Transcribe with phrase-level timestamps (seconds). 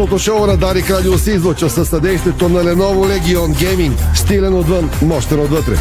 [0.00, 4.16] Спортното шоу на Дарик Радио се излучва със съдействието на Lenovo Legion Gaming.
[4.16, 5.76] Стилен отвън, мощен отвътре.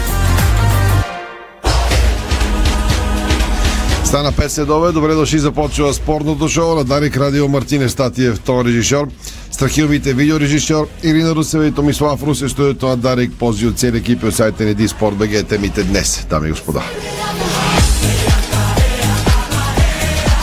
[4.04, 4.92] Стана 5 следове.
[4.92, 5.40] Добре дошли.
[5.40, 9.08] Започва спортното шоу на Дарик Радио Мартине Статиев, тон режисьор.
[9.52, 14.36] Страхилмите видеорежисьор Ирина Русева и Томислав Русе, студиото на Дарик, пози от цели екипи от
[14.36, 15.48] сайта ни Диспорт БГ.
[15.48, 16.82] Темите днес, дами и господа.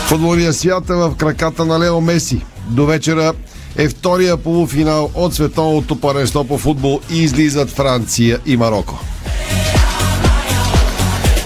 [0.06, 2.40] Футболния свят е в краката на Лео Меси.
[2.70, 3.32] До вечера
[3.78, 9.00] е втория полуфинал от световното паренство по футбол и излизат Франция и Марокко.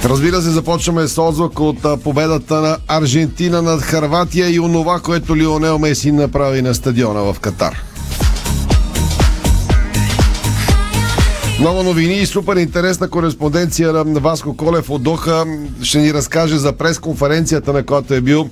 [0.05, 5.79] Разбира се, започваме с отзвук от победата на Аржентина над Харватия и онова, което Лионел
[5.79, 7.83] Меси направи на стадиона в Катар.
[11.61, 15.45] Много новини и супер интересна кореспонденция на Васко Колев от Доха
[15.83, 18.51] ще ни разкаже за пресконференцията, на която е бил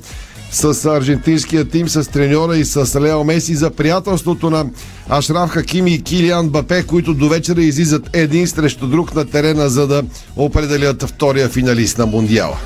[0.50, 4.66] с аржентинския тим, с треньора и с Лео Меси за приятелството на
[5.08, 9.86] Ашраф Хакими и Килиан Бапе, които до вечера излизат един срещу друг на терена, за
[9.86, 10.02] да
[10.36, 12.58] определят втория финалист на Мондиала.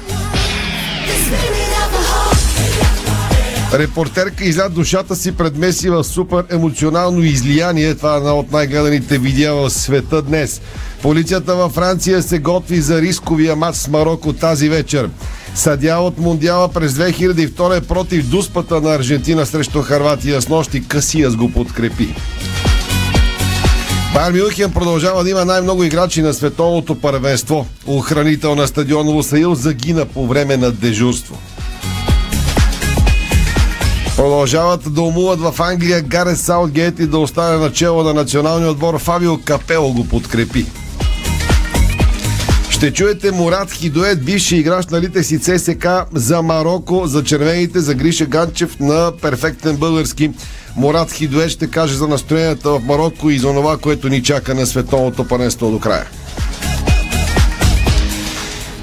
[3.75, 7.95] Репортерка изля душата си пред Меси в супер емоционално излияние.
[7.95, 10.61] Това е една от най-гледаните видеа в света днес.
[11.03, 15.11] Полицията във Франция се готви за рисковия матч с Марокко тази вечер.
[15.55, 20.43] Съдя от Мондиала през 2002 е против дуспата на Аржентина срещу Харватия.
[20.43, 22.15] С нощи Касиас го подкрепи.
[24.15, 27.67] Байер Мюнхен продължава да има най-много играчи на световното първенство.
[27.87, 31.39] Охранител на стадионово съюз загина по време на дежурство.
[34.17, 38.99] Продължават да умуват в Англия Гарес Саутгейт и да остане начало на националния отбор.
[38.99, 40.67] Фабио Капело го подкрепи.
[42.83, 47.95] Ще чуете Мурат Хидоет, бивши играч на Лите си ЦСК за Марокко, за червените, за
[47.95, 50.31] Гриша Ганчев на перфектен български.
[50.77, 54.67] Мурат Хидоет ще каже за настроенията в Марокко и за това, което ни чака на
[54.67, 56.07] световното панество до края.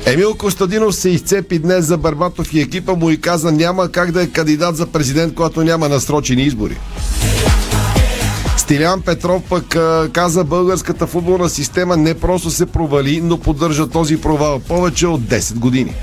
[0.06, 4.24] Емил Костадинов се изцепи днес за Барбатов и екипа му и каза няма как да
[4.24, 6.78] е кандидат за президент, когато няма насрочени избори.
[8.60, 9.78] Стилян Петров пък
[10.12, 15.56] каза българската футболна система не просто се провали, но поддържа този провал повече от 10
[15.56, 15.94] години.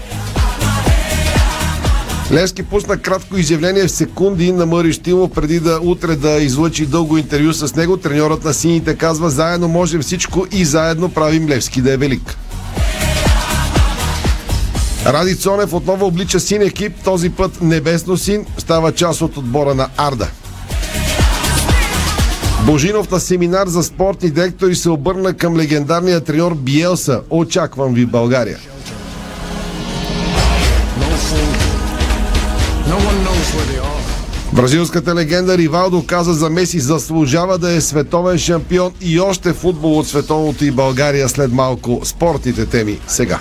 [2.32, 7.18] Левски пусна кратко изявление в секунди на Мъри Штилов преди да утре да излъчи дълго
[7.18, 7.96] интервю с него.
[7.96, 12.36] Треньорът на сините казва заедно можем всичко и заедно правим Левски да е велик.
[15.06, 19.88] Ради Цонев отново облича син екип, този път небесно син, става част от отбора на
[19.96, 20.28] Арда.
[22.66, 27.20] Божинов на семинар за спортни директори се обърна към легендарния треньор Биелса.
[27.30, 28.58] Очаквам ви в България.
[34.52, 40.08] Бразилската легенда Ривалдо каза за Меси заслужава да е световен шампион и още футбол от
[40.08, 43.38] световното и България след малко спортните теми сега.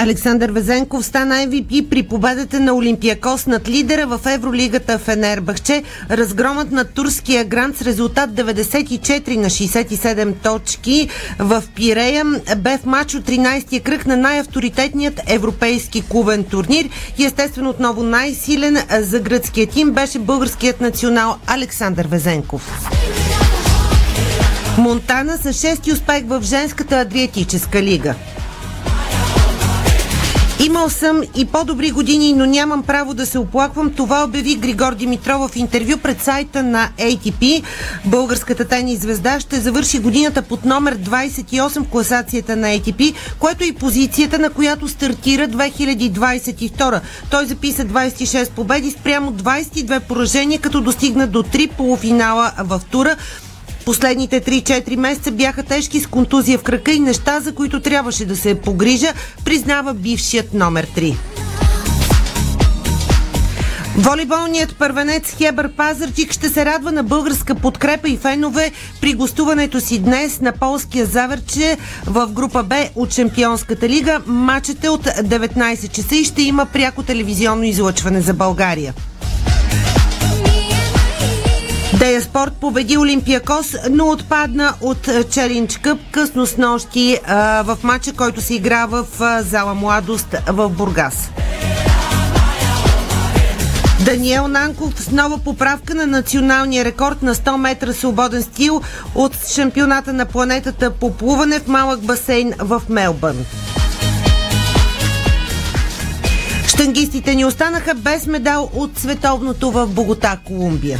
[0.00, 5.82] Александър Везенков стана MVP при победата на Олимпиакос над лидера в Евролигата в Енербахче.
[6.10, 11.08] Разгромът на турския грант с резултат 94 на 67 точки
[11.38, 12.24] в Пирея
[12.56, 16.88] бе в матч от 13-я кръг на най-авторитетният европейски клубен турнир
[17.18, 22.90] и естествено отново най-силен за гръцкия тим беше българският национал Александър Везенков.
[24.78, 28.14] Монтана с 6 успех в женската Адриатическа лига.
[30.78, 33.90] Имал съм и по-добри години, но нямам право да се оплаквам.
[33.90, 37.62] Това обяви Григор Димитров в интервю пред сайта на ATP.
[38.04, 43.66] Българската тенис звезда ще завърши годината под номер 28 в класацията на ATP, което е
[43.66, 47.00] и позицията, на която стартира 2022.
[47.30, 53.16] Той записа 26 победи спрямо 22 поражения, като достигна до 3 полуфинала в тура.
[53.88, 58.36] Последните 3-4 месеца бяха тежки с контузия в крака и неща, за които трябваше да
[58.36, 59.12] се погрижа,
[59.44, 61.16] признава бившият номер 3.
[63.96, 69.98] Волейболният първенец Хебър Пазарчик ще се радва на българска подкрепа и фенове при гостуването си
[69.98, 71.76] днес на полския Заверче
[72.06, 74.20] в група Б от Чемпионската лига.
[74.26, 78.94] Матчът е от 19 часа и ще има пряко телевизионно излъчване за България.
[81.98, 88.12] Дея Спорт победи Олимпиакос, но отпадна от Челлендж Къп късно с нощи а, в матча,
[88.12, 91.30] който се игра в а, зала Младост в Бургас.
[94.04, 98.82] Даниел Нанков с нова поправка на националния рекорд на 100 метра свободен стил
[99.14, 103.44] от шампионата на планетата по плуване в малък басейн в Мелбърн.
[106.66, 110.98] Штангистите ни останаха без медал от световното в Богота, Колумбия.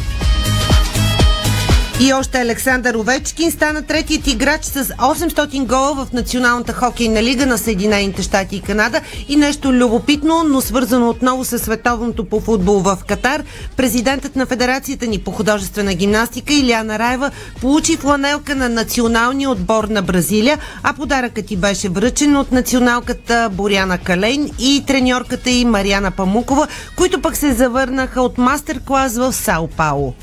[2.00, 7.58] И още Александър Овечкин стана третият играч с 800 гола в Националната хокейна лига на
[7.58, 9.00] Съединените щати и Канада.
[9.28, 13.42] И нещо любопитно, но свързано отново с световното по футбол в Катар.
[13.76, 17.30] Президентът на Федерацията ни по художествена гимнастика Иляна Раева
[17.60, 23.98] получи фланелка на националния отбор на Бразилия, а подаръкът ти беше връчен от националката Боряна
[23.98, 26.66] Калейн и треньорката и Мариана Памукова,
[26.96, 30.14] които пък се завърнаха от мастер-клас в Сао Пауло.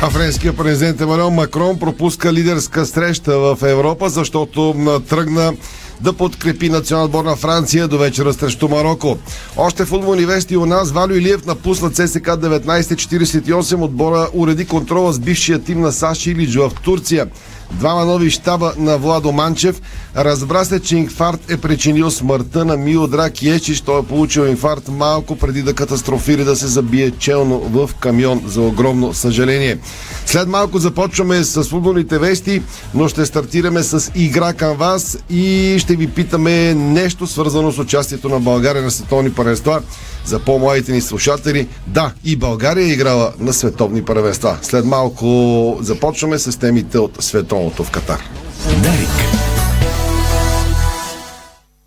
[0.00, 4.74] А френският президент Емануел Макрон пропуска лидерска среща в Европа, защото
[5.08, 5.52] тръгна
[6.00, 9.18] да подкрепи национал отбор на Франция до вечера срещу Марокко.
[9.56, 10.90] Още футболни вести у нас.
[10.90, 13.84] Валю Илиев напусна ЦСК 1948.
[13.84, 17.28] Отбора уреди контрола с бившия тим на САЩ Илидж в Турция.
[17.72, 19.80] Двама нови щаба на Владо Манчев.
[20.16, 23.80] Разбра се, че инфаркт е причинил смъртта на Милодрак Ечич.
[23.80, 28.60] Той е получил инфаркт малко преди да катастрофира да се забие челно в камион за
[28.60, 29.78] огромно съжаление.
[30.26, 32.62] След малко започваме с футболните вести,
[32.94, 38.28] но ще стартираме с игра към вас и ще ви питаме нещо свързано с участието
[38.28, 39.82] на България на световни първенства.
[40.28, 44.58] За по-младите ни слушатели, да, и България е играла на световни първенства.
[44.62, 48.20] След малко започваме с темите от световното в Катар.
[48.82, 49.08] Дарик.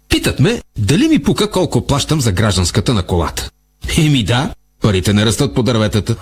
[0.09, 3.49] Питат ме, дали ми пука колко плащам за гражданската на колата.
[3.97, 4.49] Еми да,
[4.81, 6.15] парите не растат по дърветата.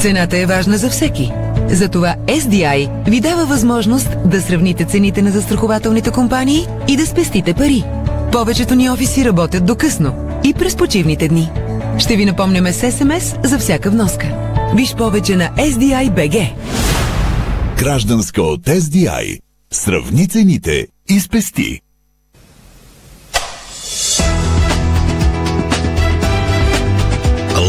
[0.00, 1.32] Цената е важна за всеки.
[1.70, 7.84] Затова SDI ви дава възможност да сравните цените на застрахователните компании и да спестите пари.
[8.32, 10.14] Повечето ни офиси работят до късно
[10.44, 11.50] и през почивните дни.
[11.98, 14.26] Ще ви напомняме с СМС за всяка вноска.
[14.74, 16.52] Виж повече на SDI BG.
[17.78, 19.38] Гражданска от SDI.
[19.72, 21.80] Сравни цените и спести.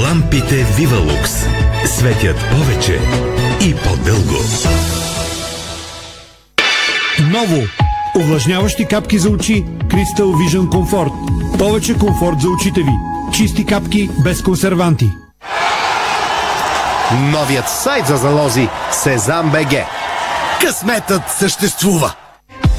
[0.03, 1.31] Лампите Вивалукс
[1.85, 2.99] светят повече
[3.61, 4.43] и по-дълго.
[7.31, 7.86] Ново!
[8.15, 11.11] Увлажняващи капки за очи Crystal Vision Comfort.
[11.57, 12.91] Повече комфорт за очите ви.
[13.33, 15.09] Чисти капки без консерванти.
[17.31, 19.73] Новият сайт за залози Сезам БГ.
[20.61, 22.13] Късметът съществува!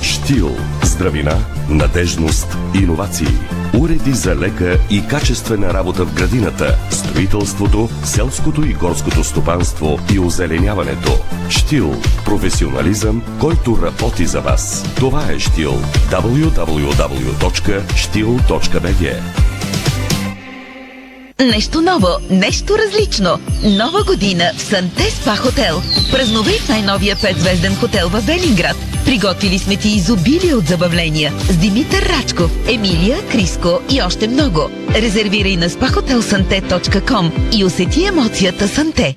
[0.02, 0.50] Штил.
[0.82, 1.34] Здравина,
[1.69, 3.57] надежност, иновации.
[3.75, 11.11] Уреди за лека и качествена работа в градината, строителството, селското и горското стопанство и озеленяването.
[11.49, 11.94] Штил.
[12.25, 14.94] Професионализъм, който работи за вас.
[14.97, 15.73] Това е Штил.
[16.11, 16.69] www.stil.bg
[21.40, 23.38] Нещо ново, нещо различно.
[23.64, 25.82] Нова година в Санте Спа Хотел.
[26.12, 28.76] Празнувай в най-новия 5-звезден хотел в Велинград.
[29.05, 34.70] Приготвили сме ти изобилие от забавления с Димитър Рачков, Емилия, Криско и още много.
[34.94, 39.17] Резервирай на spahotelsante.com и усети емоцията Санте.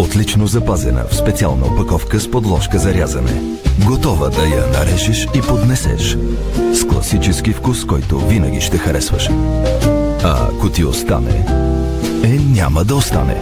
[0.00, 3.42] Отлично запазена в специална опаковка с подложка за рязане.
[3.86, 6.16] Готова да я нарежеш и поднесеш.
[6.72, 9.28] С класически вкус, който винаги ще харесваш.
[10.24, 11.46] А ако ти остане,
[12.24, 13.36] е няма да остане.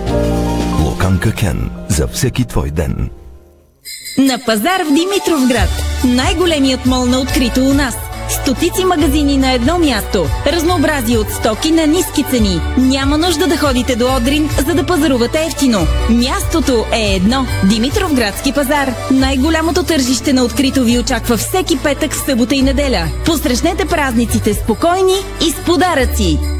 [0.84, 1.70] Локанка Кен.
[1.88, 3.10] За всеки твой ден.
[4.18, 5.70] На пазар в Димитровград.
[6.04, 7.96] Най-големият мол на открито у нас.
[8.28, 10.26] Стотици магазини на едно място.
[10.46, 12.60] Разнообразие от стоки на ниски цени.
[12.78, 15.86] Няма нужда да ходите до Одрин, за да пазарувате ефтино.
[16.10, 17.46] Мястото е едно.
[17.64, 18.94] Димитровградски пазар.
[19.10, 23.08] Най-голямото тържище на открито ви очаква всеки петък, събота и неделя.
[23.24, 26.57] Посрещнете празниците спокойни и с подаръци.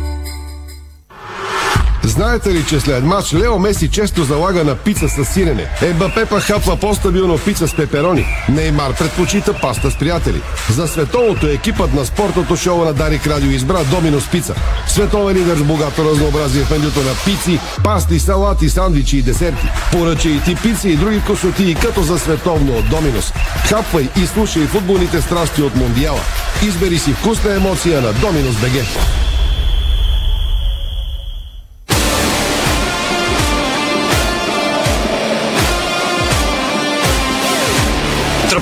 [2.08, 5.66] Знаете ли, че след матч Лео Меси често залага на пица с сирене?
[5.82, 8.26] Ембапе па хапва по-стабилно пица с пеперони.
[8.48, 10.40] Неймар предпочита паста с приятели.
[10.70, 14.54] За световното екипът на спортното шоу на Дарик Радио избра Доминос Пица.
[14.86, 19.66] Световен лидер с богато разнообразие в менюто на пици, пасти, салати, сандвичи и десерти.
[19.92, 23.32] Поръчай и ти пици и други косоти като за световно от Доминос.
[23.68, 26.20] Хапвай и слушай футболните страсти от Мондиала.
[26.62, 29.27] Избери си вкусна емоция на Доминос БГ.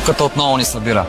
[0.06, 1.06] Тръпката отново ни събира.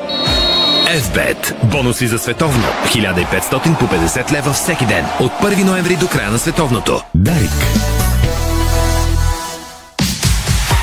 [0.88, 1.64] FBET.
[1.64, 2.64] Бонуси за световно.
[2.86, 5.06] 1500 по 50 лева всеки ден.
[5.20, 7.02] От 1 ноември до края на световното.
[7.16, 7.52] Дарик.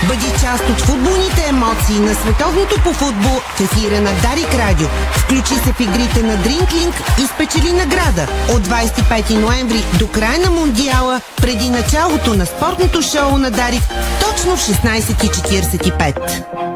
[0.08, 4.86] Бъди част от футболните емоции на световното по футбол в ефира на Дарик Радио.
[5.12, 10.50] Включи се в игрите на Дринклинг и спечели награда от 25 ноември до края на
[10.50, 13.82] Мундиала, преди началото на спортното шоу на Дарик,
[14.20, 16.73] точно в 16.45.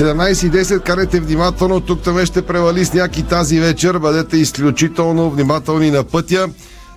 [0.00, 3.98] 17.10, карайте внимателно, тук там ще превали сняг и тази вечер.
[3.98, 6.48] Бъдете изключително внимателни на пътя.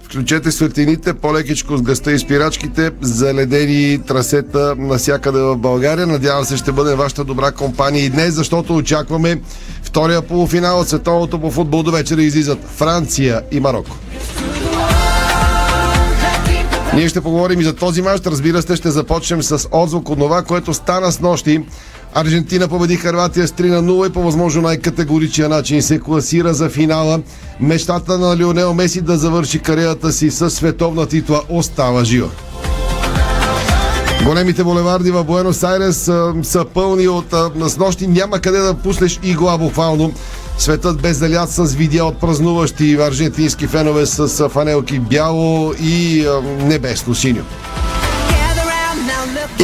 [0.04, 6.08] Включете светлините, по-лекичко с гъста и спирачките, заледени трасета насякъде в България.
[6.08, 9.42] Надявам се ще бъде вашата добра компания и днес, защото очакваме
[9.84, 13.98] втория полуфинал от световното по футбол до вечера излизат Франция и Марокко.
[16.96, 18.22] Ние ще поговорим и за този мач.
[18.26, 21.62] Разбира се, ще започнем с отзвук от това, което стана с нощи
[22.16, 26.70] Аржентина победи Харватия с 3 на 0 и по възможно най-категоричен начин се класира за
[26.70, 27.20] финала.
[27.60, 32.30] Мечтата на Лионел Меси да завърши кариерата си с световна титла остава жива.
[34.26, 36.12] Големите булеварди в Буенос Айрес
[36.44, 37.52] са, пълни от а.
[38.08, 40.14] Няма къде да пуснеш игла буквално.
[40.58, 46.28] Светът без залят с видео от празнуващи аржентински фенове с фанелки бяло и
[46.60, 47.44] небесно синьо.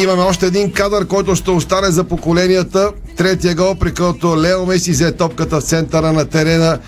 [0.01, 2.91] Имаме още един кадър, който ще остане за поколенията.
[3.17, 6.79] Третия гол, при който Лео Меси взе топката в центъра на терена.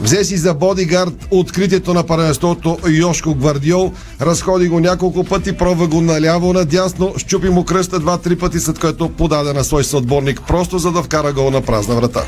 [0.00, 3.92] Взе си за бодигард откритието на първенството Йошко Гвардиол.
[4.20, 9.08] Разходи го няколко пъти, пробва го наляво, надясно, щупи му кръста два-три пъти, след което
[9.08, 12.22] подаде на свой съотборник, просто за да вкара гол на празна врата.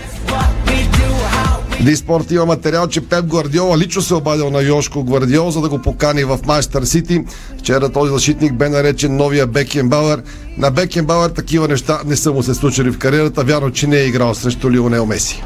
[1.80, 5.78] Диспорт има материал, че Пеп Гвардиола лично се обадил на Йошко Гвардиол, за да го
[5.78, 7.25] покани в Майстър Сити.
[7.59, 10.23] Вчера този защитник бе наречен новия Бекенбауер.
[10.59, 13.45] На Бекенбауер такива неща не са му се случили в кариерата.
[13.45, 15.42] Вярно, че не е играл срещу Лионел Меси.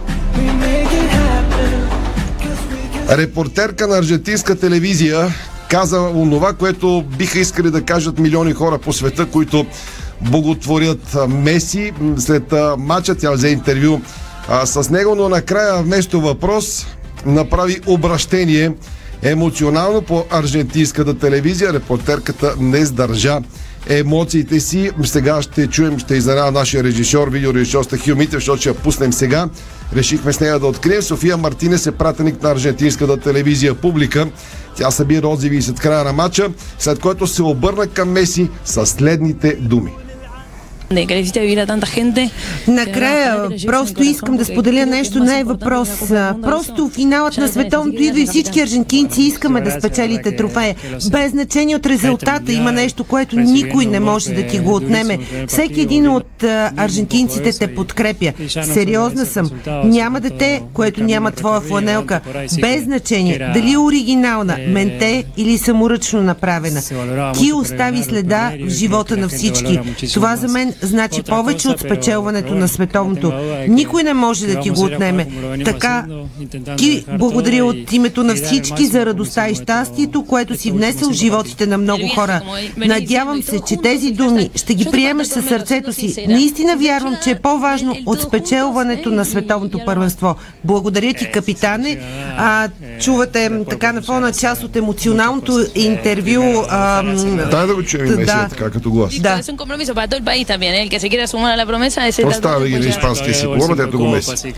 [3.10, 5.34] Репортерка на аржентинска телевизия
[5.70, 9.66] каза онова, което биха искали да кажат милиони хора по света, които
[10.20, 11.92] боготворят Меси.
[12.18, 14.00] След матча тя взе интервю
[14.50, 16.86] а, с него, но накрая вместо въпрос
[17.26, 18.72] направи обращение
[19.22, 21.72] емоционално по аржентинската телевизия.
[21.72, 23.38] Репортерката не сдържа
[23.88, 24.90] емоциите си.
[25.04, 29.48] Сега ще чуем, ще изненада нашия режисьор, видеорежисьор Стахил Митев, защото ще я пуснем сега.
[29.96, 31.02] Решихме с нея да открием.
[31.02, 34.26] София Мартинес е пратеник на аржентинската телевизия Публика.
[34.76, 39.54] Тя събира отзиви след края на матча, след което се обърна към Меси с следните
[39.54, 39.92] думи.
[42.68, 45.88] Накрая, просто искам да споделя нещо, не е въпрос.
[46.42, 50.76] Просто финалът на световното идва и всички аржентинци искаме да спечелите трофея.
[51.10, 55.18] Без значение от резултата има нещо, което никой не може да ти го отнеме.
[55.48, 56.42] Всеки един от
[56.76, 58.32] аржентинците те подкрепя.
[58.62, 59.50] Сериозна съм.
[59.84, 62.20] Няма дете, което няма твоя фланелка.
[62.60, 63.50] Без значение.
[63.54, 66.80] Дали е оригинална, менте или саморъчно направена.
[67.38, 69.80] Ти остави следа в живота на всички.
[70.14, 73.32] Това за мен значи повече от спечелването на световното.
[73.68, 75.26] Никой не може да ти го отнеме.
[75.64, 76.06] Така,
[76.76, 81.66] ти благодаря от името на всички за радостта и щастието, което си внесъл в животите
[81.66, 82.40] на много хора.
[82.76, 86.26] Надявам се, че тези думи ще ги приемеш със сърцето си.
[86.28, 90.36] Наистина вярвам, че е по-важно от спечелването на световното първенство.
[90.64, 91.98] Благодаря ти, капитане.
[92.36, 92.68] А,
[93.00, 96.64] чувате така на фона част от емоционалното интервю.
[97.50, 98.48] Дай да го чуем и да.
[98.50, 99.20] така като глас.
[99.20, 99.42] Да.
[100.74, 103.46] El que se quiera sumar a la promesa es el Остава ги на испански си
[103.46, 104.50] говорят, ето го меси.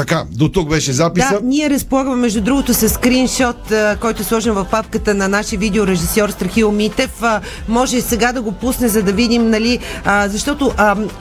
[0.00, 1.28] Така, до тук беше записа.
[1.32, 6.28] Да, ние разполагаме, между другото, с скриншот, който е сложен в папката на нашия видеорежисьор
[6.28, 7.22] Страхил Митев.
[7.68, 9.78] Може сега да го пусне, за да видим, нали,
[10.26, 10.72] защото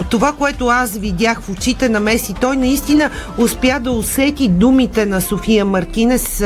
[0.10, 5.22] това, което аз видях в очите на Меси, той наистина успя да усети думите на
[5.22, 6.44] София Мартинес,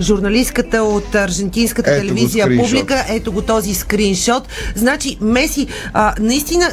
[0.00, 3.04] журналистката от аржентинската Ето телевизия Публика.
[3.08, 4.48] Ето го този скриншот.
[4.74, 5.66] Значи, Меси,
[6.20, 6.70] наистина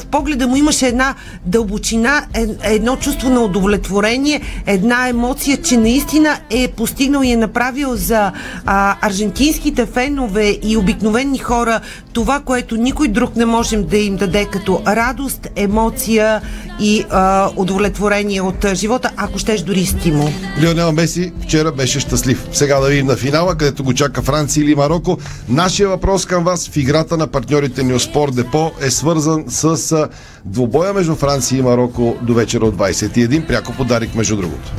[0.00, 1.14] в погледа му имаше една
[1.46, 2.26] дълбочина,
[2.62, 8.32] едно чувство на удовлетворение, една емоция, че наистина е постигнал и е направил за
[8.66, 11.80] а, аржентинските фенове и обикновени хора
[12.14, 16.40] това, което никой друг не можем да им даде като радост, емоция
[16.80, 20.28] и а, удовлетворение от живота, ако щеш дори стимул.
[20.62, 22.46] Лионел Меси вчера беше щастлив.
[22.52, 25.18] Сега да видим на финала, където го чака Франция или Марокко.
[25.48, 29.92] Нашия въпрос към вас в играта на партньорите ни от Спорт Депо е свързан с
[29.92, 30.08] а,
[30.44, 33.46] двубоя между Франция и Марокко до вечера от 21.
[33.46, 34.72] Пряко подарик между другото.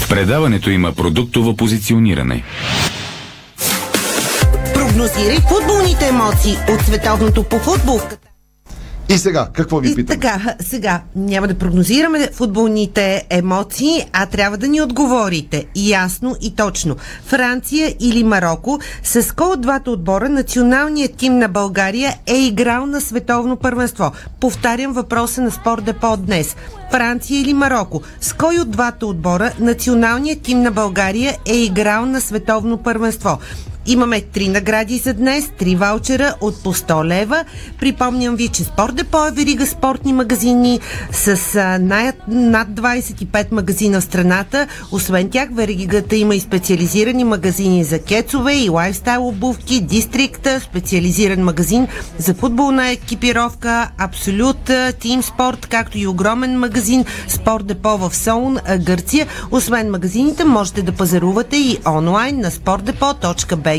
[0.00, 2.42] В предаването има продуктово позициониране.
[4.74, 8.00] Прогнозирай футболните емоции от световното по футбол.
[9.14, 14.68] И сега, какво ви И така, сега, няма да прогнозираме футболните емоции, а трябва да
[14.68, 16.96] ни отговорите ясно и точно.
[17.26, 23.00] Франция или Марокко, с кой от двата отбора националният тим на България е играл на
[23.00, 24.12] световно първенство?
[24.40, 26.56] Повтарям въпроса на Спорт Депо днес.
[26.90, 32.20] Франция или Марокко, с кой от двата отбора националният тим на България е играл на
[32.20, 33.38] световно първенство?
[33.86, 37.44] Имаме три награди за днес, три ваучера от по 100 лева.
[37.80, 40.80] Припомням ви, че Спорт Депо е верига спортни магазини
[41.12, 41.38] с
[41.80, 44.66] най- над 25 магазина в страната.
[44.92, 51.86] Освен тях, веригата има и специализирани магазини за кецове и лайфстайл обувки, дистрикта, специализиран магазин
[52.18, 54.70] за футболна екипировка, Абсолют,
[55.00, 59.26] Тим Спорт, както и огромен магазин Спорт Депо в Солун, Гърция.
[59.50, 63.71] Освен магазините, можете да пазарувате и онлайн на sportdepo.bg,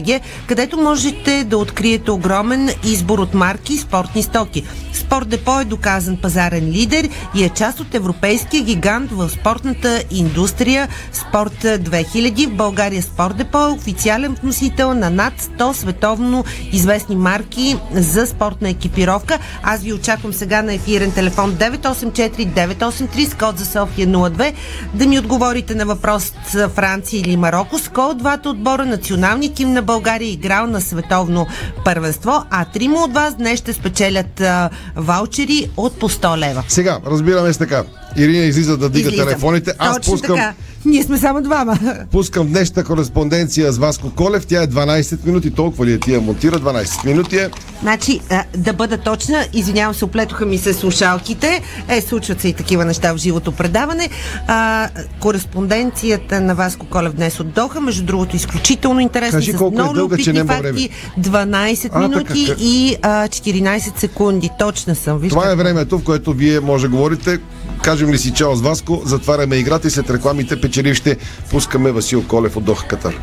[0.48, 4.64] където можете да откриете огромен избор от марки и спортни стоки.
[4.94, 10.88] Спорт Депо е доказан пазарен лидер и е част от европейския гигант в спортната индустрия
[11.12, 12.48] Спорт 2000.
[12.48, 18.70] В България Спорт Депо е официален вносител на над 100 световно известни марки за спортна
[18.70, 19.40] екипировка.
[19.64, 24.54] Аз ви очаквам сега на ефирен телефон 984-983 с код за София 02
[24.94, 26.34] да ми отговорите на въпрос
[26.76, 27.80] Франция или Марокко.
[27.80, 31.48] С кой от двата отбора националният тим на България играл на световно
[31.86, 36.64] първенство, а трима от вас днес ще спечелят а, ваучери от по 100 лева.
[36.68, 37.84] Сега, разбираме с така.
[38.18, 39.74] Ирина излиза да дига телефоните.
[39.78, 40.54] Аз Точно пускам, така.
[40.86, 41.80] Ние сме само двама.
[42.12, 44.46] пускам днешната кореспонденция с Васко Колев.
[44.46, 45.52] Тя е 12 минути.
[45.52, 46.60] Толкова ли е тия монтира?
[46.60, 47.50] 12 минути е.
[47.82, 51.62] Значи, а, да бъда точна, извинявам се, оплетоха ми се слушалките.
[51.88, 54.10] Е, случват се и такива неща в живото предаване.
[54.48, 54.90] А,
[55.20, 59.40] кореспонденцията на Васко Колев днес от Доха, между другото, изключително интересна.
[59.40, 60.90] Кажи колко е дълга, че няма факти.
[61.20, 64.50] 12 А, минути така, и а, 14 секунди.
[64.60, 65.18] Точна съм.
[65.18, 65.36] Вижте.
[65.36, 67.40] Това е времето, в което вие може да говорите.
[67.84, 71.18] Кажем ли си чао с Васко, затваряме играта и след рекламите печеливще
[71.52, 73.14] пускаме Васил Колев от Доха Катар.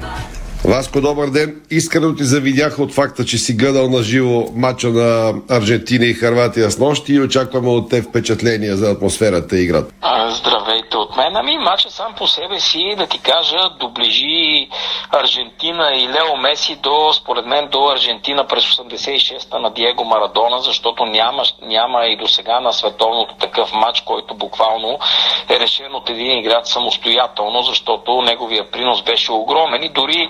[0.65, 1.61] Васко, добър ден.
[1.71, 6.71] Искрено ти завидях от факта, че си гледал на живо матча на Аржентина и Харватия
[6.71, 9.95] с нощи и очакваме от те впечатления за атмосферата и играта.
[10.29, 11.37] Здравейте от мен.
[11.37, 14.69] Ами матча сам по себе си, да ти кажа, доближи
[15.11, 21.05] Аржентина и Лео Меси до, според мен, до Аржентина през 86-та на Диего Марадона, защото
[21.05, 24.99] няма, няма и до сега на световното такъв матч, който буквално
[25.49, 30.29] е решен от един играч самостоятелно, защото неговия принос беше огромен и дори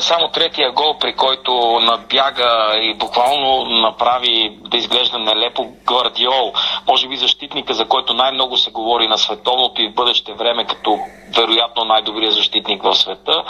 [0.00, 6.52] само третия гол, при който надбяга и буквално направи да изглежда нелепо Гвардиол,
[6.88, 10.98] може би защитника, за който най-много се говори на световното и в бъдеще време, като
[11.36, 13.42] вероятно най-добрият защитник в света,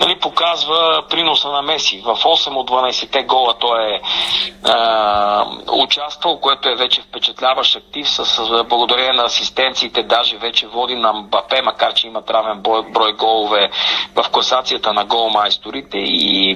[0.00, 2.02] нали, показва приноса на Меси.
[2.04, 4.00] В 8 от 12-те гола той е
[4.64, 10.94] а, участвал, което е вече впечатляващ актив с, с благодарение на асистенциите, даже вече води
[10.94, 13.70] на Мбапе, макар че има травен брой, брой голове
[14.14, 16.50] в класацията на голмайсторите и,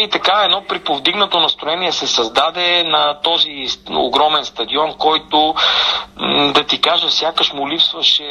[0.00, 5.54] и така едно приповдигнато настроение се създаде на този огромен стадион, който
[6.54, 8.24] да ти кажа, сякаш му липсваше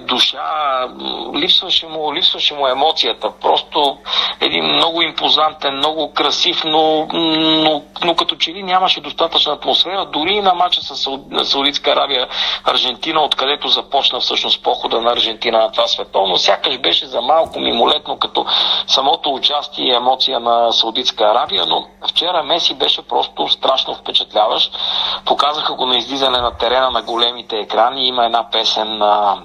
[0.00, 0.88] душа,
[1.34, 3.30] липсваше му, липсваше му емоцията.
[3.40, 3.98] Просто
[4.40, 10.32] един много импозантен, много красив, но, но, но като че ли нямаше достатъчна атмосфера, дори
[10.32, 11.08] и на матча с
[11.44, 12.28] Саудитска Арабия,
[12.64, 18.18] Аржентина, откъдето започна всъщност похода на Аржентина на това световно, сякаш беше за малко мимолетно
[18.18, 18.46] като
[18.86, 24.78] самото участие и емоция на Саудитска Арабия, но вчера Меси беше просто страшно впечатляващ.
[25.24, 28.06] Показаха го на излизане на терена на големите екрани.
[28.06, 29.36] Има една песен а,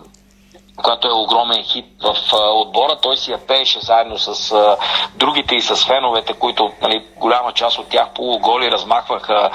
[0.84, 2.98] която е огромен хит в отбора.
[3.02, 4.78] Той си я пееше заедно с а,
[5.16, 9.50] другите и с феновете, които нали, голяма част от тях полуголи размахваха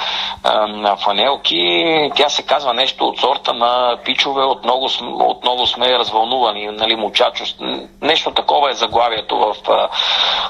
[0.44, 2.10] а, фанелки.
[2.16, 7.44] Тя се казва нещо от сорта на пичове, отново, отново сме развълнувани, нали, мучачо.
[8.02, 9.88] Нещо такова е заглавието в а,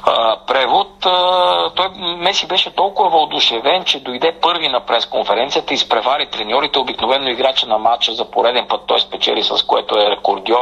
[0.04, 1.06] а, превод.
[1.06, 7.66] А, той Меси беше толкова въодушевен, че дойде първи на пресконференцията, изпревари треньорите, обикновено играча
[7.66, 10.61] на матча за пореден път той спечели с което е рекордьор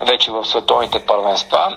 [0.00, 1.76] вече в световните първенства.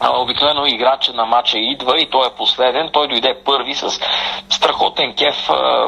[0.00, 2.90] А, Обикновено играча на матча идва и той е последен.
[2.92, 4.00] Той дойде първи с
[4.50, 5.86] страхотен кеф, а,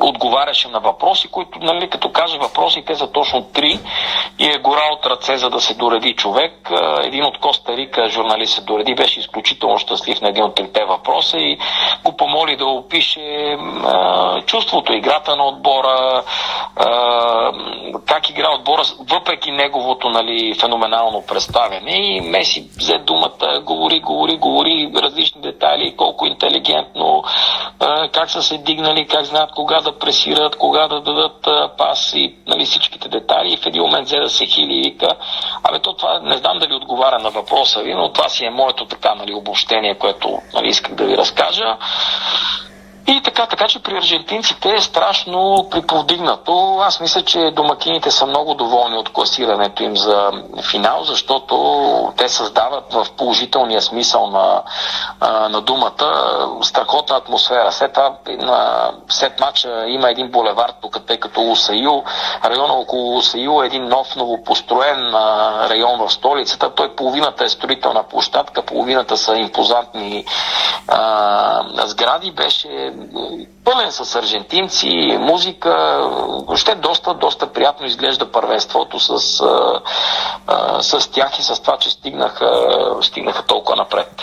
[0.00, 3.78] отговаряше на въпроси, които, нали, като каже въпросите за точно три
[4.38, 6.70] и е гора от ръце, за да се дореди човек.
[6.70, 10.84] А, Един от Коста Рика журналист се дореди, беше изключително щастлив на един от трите
[10.84, 11.58] въпроса и
[12.04, 16.22] го помоли да опише а, чувството, играта на отбора,
[16.76, 17.52] а,
[18.06, 21.90] как игра отбора, въпреки неговото нали, феноменално представяне.
[21.90, 27.24] И Меси взе думата думата, говори, говори, говори различни детайли, колко интелигентно,
[28.12, 32.64] как са се дигнали, как знаят кога да пресират, кога да дадат пас и нали,
[32.64, 33.52] всичките детайли.
[33.52, 35.08] И в един момент взе да се хили и вика,
[35.64, 38.86] абе то това не знам дали отговаря на въпроса ви, но това си е моето
[38.86, 41.76] така нали, обобщение, което нали, исках да ви разкажа.
[43.10, 46.78] И така, така че при аржентинците е страшно приповдигнато.
[46.80, 50.30] Аз мисля, че домакините са много доволни от класирането им за
[50.70, 54.62] финал, защото те създават в положителния смисъл на,
[55.48, 56.12] на думата
[56.62, 57.72] страхотна атмосфера.
[57.72, 62.04] След, това, на, след матча има един булевард тук, тъй като Усаил,
[62.44, 65.14] района около Усаил е един нов, новопостроен
[65.70, 66.74] район в столицата.
[66.74, 70.24] Той половината е строителна площадка, половината са импозантни
[70.88, 72.30] а, сгради.
[72.30, 72.92] Беше
[73.64, 75.98] пълен с аржентинци, музика.
[76.46, 79.18] Въобще доста, доста приятно изглежда първенството с,
[80.80, 82.66] с тях и с това, че стигнаха,
[83.02, 84.22] стигнаха толкова напред.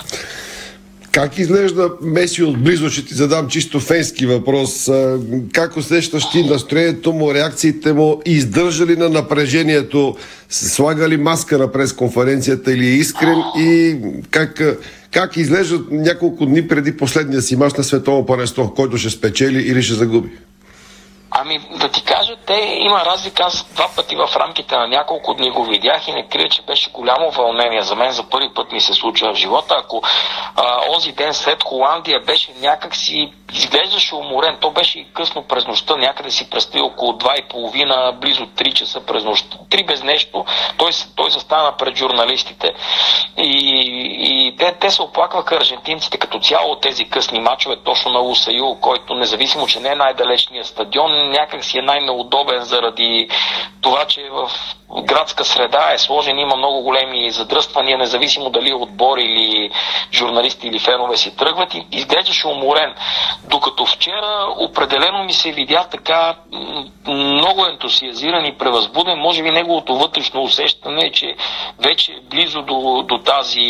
[1.15, 2.89] Как изглежда Меси отблизо?
[2.89, 4.89] Ще ти задам чисто фенски въпрос.
[5.53, 8.21] Как усещаш ти настроението му, реакциите му?
[8.25, 10.15] Издържа ли на напрежението?
[10.49, 13.43] Слага ли маска на пресконференцията или е искрен?
[13.57, 13.97] И
[14.31, 14.61] как,
[15.15, 19.84] как изглежда няколко дни преди последния си мач на световно първенство, който ще спечели или
[19.84, 20.30] ще загуби?
[21.31, 23.43] Ами да ти кажа, те има разлика.
[23.43, 26.91] Аз два пъти в рамките на няколко дни го видях и не крия, че беше
[26.91, 27.81] голямо вълнение.
[27.81, 29.75] За мен за първи път ми се случва в живота.
[29.77, 30.01] Ако
[30.55, 34.57] а, онзи ден след Холандия беше някакси изглеждаше уморен.
[34.61, 39.23] То беше и късно през нощта, някъде си представи около 2.30, близо 3 часа през
[39.23, 39.57] нощта.
[39.69, 40.45] Три без нещо.
[40.77, 42.73] Той, той застана пред журналистите.
[43.38, 43.71] И,
[44.19, 49.15] и те, те се оплакваха аржентинците като цяло тези късни мачове, точно на Усаю, който
[49.15, 53.30] независимо, че не е най-далечният стадион, някак си е най-неудобен заради
[53.82, 54.51] това, че в
[55.04, 59.71] градска среда е сложен, има много големи задръствания, независимо дали отбор или
[60.13, 62.95] журналисти или фенове си тръгват и изглеждаше уморен.
[63.49, 66.36] Докато вчера определено ми се видя така
[67.08, 71.36] много ентусиазиран и превъзбуден, може би неговото вътрешно усещане е, че
[71.80, 73.62] вече е близо до, до тази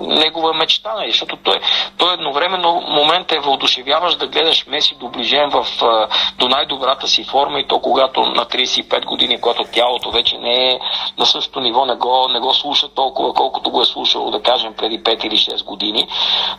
[0.00, 1.10] негова мечта, нали?
[1.10, 1.56] защото той,
[1.98, 5.66] той едновременно момент е въодушевяващ да гледаш Меси доближен в,
[6.38, 10.80] до най-добрата си форма и то когато на 35 години, когато тялото вече не е
[11.18, 14.74] на същото ниво, не го, не го слуша толкова, колкото го е слушало, да кажем,
[14.74, 16.08] преди 5 или 6 години.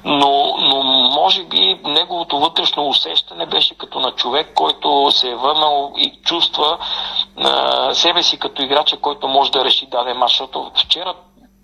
[0.05, 0.83] Но, но
[1.15, 6.77] може би неговото вътрешно усещане беше като на човек, който се е върнал и чувства
[7.37, 10.31] а, себе си като играча, който може да реши даден мач.
[10.31, 11.13] Защото вчера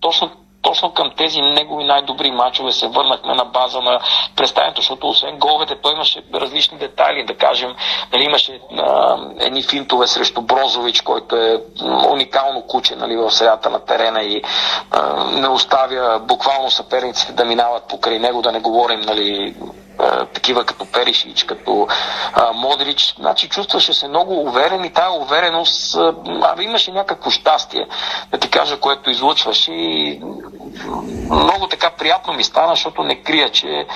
[0.01, 0.32] точно
[0.65, 3.99] точно към тези негови най-добри мачове се върнахме на база на
[4.36, 7.75] представянето, защото освен головете той имаше различни детайли, да кажем,
[8.13, 11.62] нали, имаше а, едни финтове срещу Брозович, който е
[12.10, 14.41] уникално куче нали, в средата на терена и
[14.91, 19.56] а, не оставя буквално съперниците да минават покрай него, да не говорим нали,
[20.34, 21.88] такива като Перишич, като
[22.34, 23.16] а, Модрич.
[23.20, 27.88] Значи чувстваше се много уверен и тази увереност, а, имаше някакво щастие,
[28.32, 30.22] да ти кажа, което излъчваше и
[31.30, 33.88] много така приятно ми стана, защото не крия, че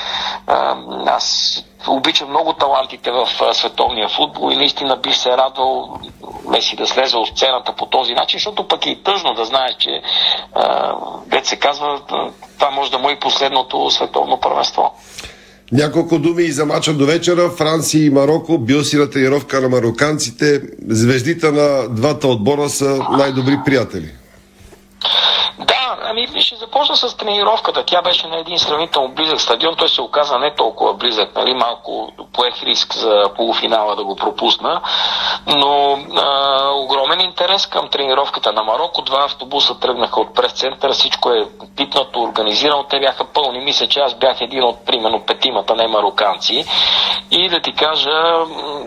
[0.47, 1.55] а, аз
[1.87, 5.99] обичам много талантите в а, световния футбол и наистина бих се радвал
[6.49, 9.75] Меси да слезе от сцената по този начин, защото пък е и тъжно да знаеш,
[9.75, 10.01] че
[10.55, 10.95] а,
[11.43, 12.01] се казва,
[12.59, 14.91] това може да му е и последното световно първенство.
[15.71, 17.49] Няколко думи и за мача до вечера.
[17.49, 18.57] Франция и Марокко.
[18.57, 20.61] Бил си на тренировка на мароканците.
[20.87, 24.09] Звездите на двата отбора са най-добри приятели.
[26.09, 27.83] Ами ще започна с тренировката.
[27.85, 29.75] Тя беше на един сравнително близък стадион.
[29.75, 31.35] Той се оказа не толкова близък.
[31.35, 31.53] Нали?
[31.53, 34.81] Малко поех риск за полуфинала да го пропусна.
[35.47, 39.01] Но а, огромен интерес към тренировката на Марокко.
[39.01, 40.93] Два автобуса тръгнаха от прес-центъра.
[40.93, 42.83] Всичко е пипнато, организирано.
[42.83, 43.59] Те бяха пълни.
[43.59, 46.65] Мисля, че аз бях един от примерно петимата не мароканци.
[47.31, 48.33] И да ти кажа,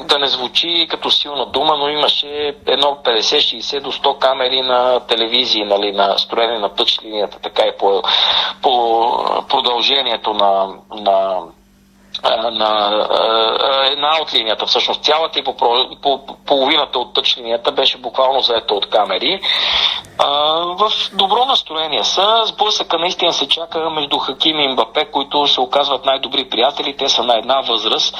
[0.04, 5.64] да не звучи като силна дума, но имаше едно 50-60 до 100 камери на телевизии,
[5.64, 8.02] нали, на строене на тъч линията, така и по,
[8.62, 8.70] по
[9.48, 11.40] продължението на, на
[12.52, 13.06] на
[13.92, 15.56] една от линията, всъщност цялата и по,
[16.02, 19.40] по, половината от тъч линията беше буквално заета от камери.
[20.78, 22.42] В добро настроение са.
[22.44, 26.96] Сблъсъка наистина се чака между Хаким и Мбапе, които се оказват най-добри приятели.
[26.96, 28.16] Те са на една възраст.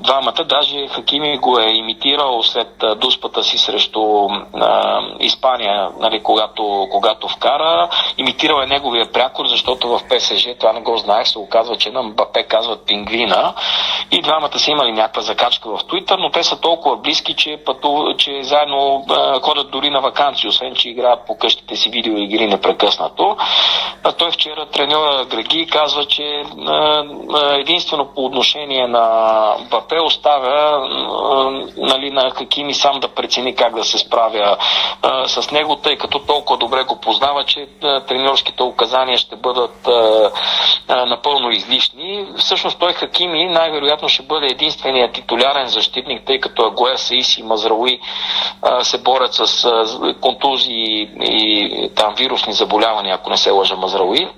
[0.00, 7.28] Двамата, даже Хакими го е имитирал след дуспата си срещу а, Испания, нали, когато, когато
[7.28, 7.88] вкара.
[8.18, 12.02] Имитирал е неговия прякор, защото в ПСЖ, това не го знаех, се оказва, че на
[12.02, 13.54] Мбапе казват пингвина година
[14.10, 18.14] и двамата са имали някаква закачка в Твитър, но те са толкова близки, че, пъту,
[18.18, 23.36] че заедно а, ходят дори на вакансии, освен че играят по къщите си видеоигри непрекъснато.
[24.04, 27.04] А той вчера треньора Греги казва, че а,
[27.52, 30.88] единствено по отношение на Бапе оставя
[31.22, 34.56] а, нали, на Хакими сам да прецени как да се справя
[35.02, 39.88] а, с него, тъй като толкова добре го познава, че а, треньорските указания ще бъдат
[39.88, 40.30] а,
[40.88, 42.26] а, напълно излишни.
[42.36, 48.00] Всъщност той Хакими най-вероятно ще бъде единственият титулярен защитник, тъй като Агуер Саис и Мазрауи
[48.82, 49.74] се борят с
[50.20, 54.28] контузии и там вирусни заболявания, ако не се лъжа Мазрауи.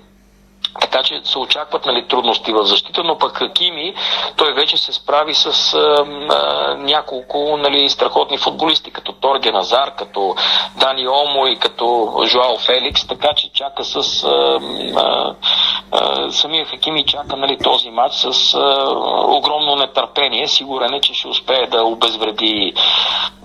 [0.81, 3.93] Така че се очакват нали, трудности в защита, но пък Хакими,
[4.35, 10.35] той вече се справи с а, а, няколко нали, страхотни футболисти, като Торге Назар, като
[10.77, 14.59] Дани Омо и като Жуао Феликс, така че чака с а,
[14.95, 18.89] а, самия Хакими чака нали, този матч с а,
[19.27, 20.47] огромно нетърпение.
[20.47, 22.73] Сигурен е, че ще успее да обезвреди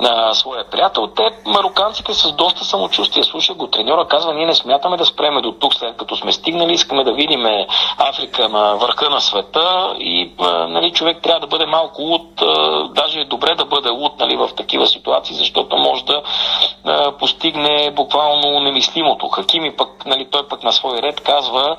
[0.01, 1.07] а, своя приятел.
[1.07, 3.25] Те, мароканците, с доста самочувствие.
[3.25, 6.73] Слуша го треньора, казва, ние не смятаме да спреме до тук, след като сме стигнали,
[6.73, 7.47] искаме да видим
[7.99, 10.33] Африка на върха на света и
[10.69, 12.43] нали, човек трябва да бъде малко луд,
[12.95, 16.23] даже е добре да бъде луд нали, в такива ситуации, защото може да
[17.19, 19.29] постигне буквално немислимото.
[19.29, 21.77] Хакими пък, нали, той пък на свой ред казва,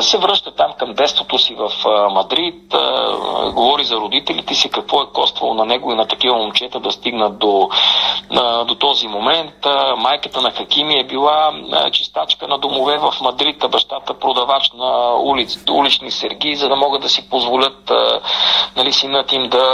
[0.00, 1.70] се връща там към детството си в
[2.10, 2.74] Мадрид,
[3.54, 7.38] говори за родителите си, какво е коствало на него и на такива момчета да стигнат
[7.38, 7.68] до,
[8.66, 9.54] до този момент.
[9.96, 11.52] Майката на Хакими е била
[11.92, 17.02] чистачка на домове в Мадрид, а бащата продавач на улиц, улични сергии, за да могат
[17.02, 18.20] да си позволят а,
[18.76, 19.64] нали, синът им да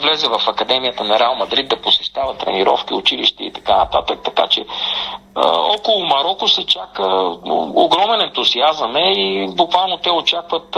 [0.00, 4.18] влезе в Академията на Реал Мадрид, да посещава тренировки, училище и така нататък.
[4.24, 4.64] Така че
[5.78, 7.36] около Марокко се чака
[7.74, 10.76] огромен ентусиазъм е и буквално те очакват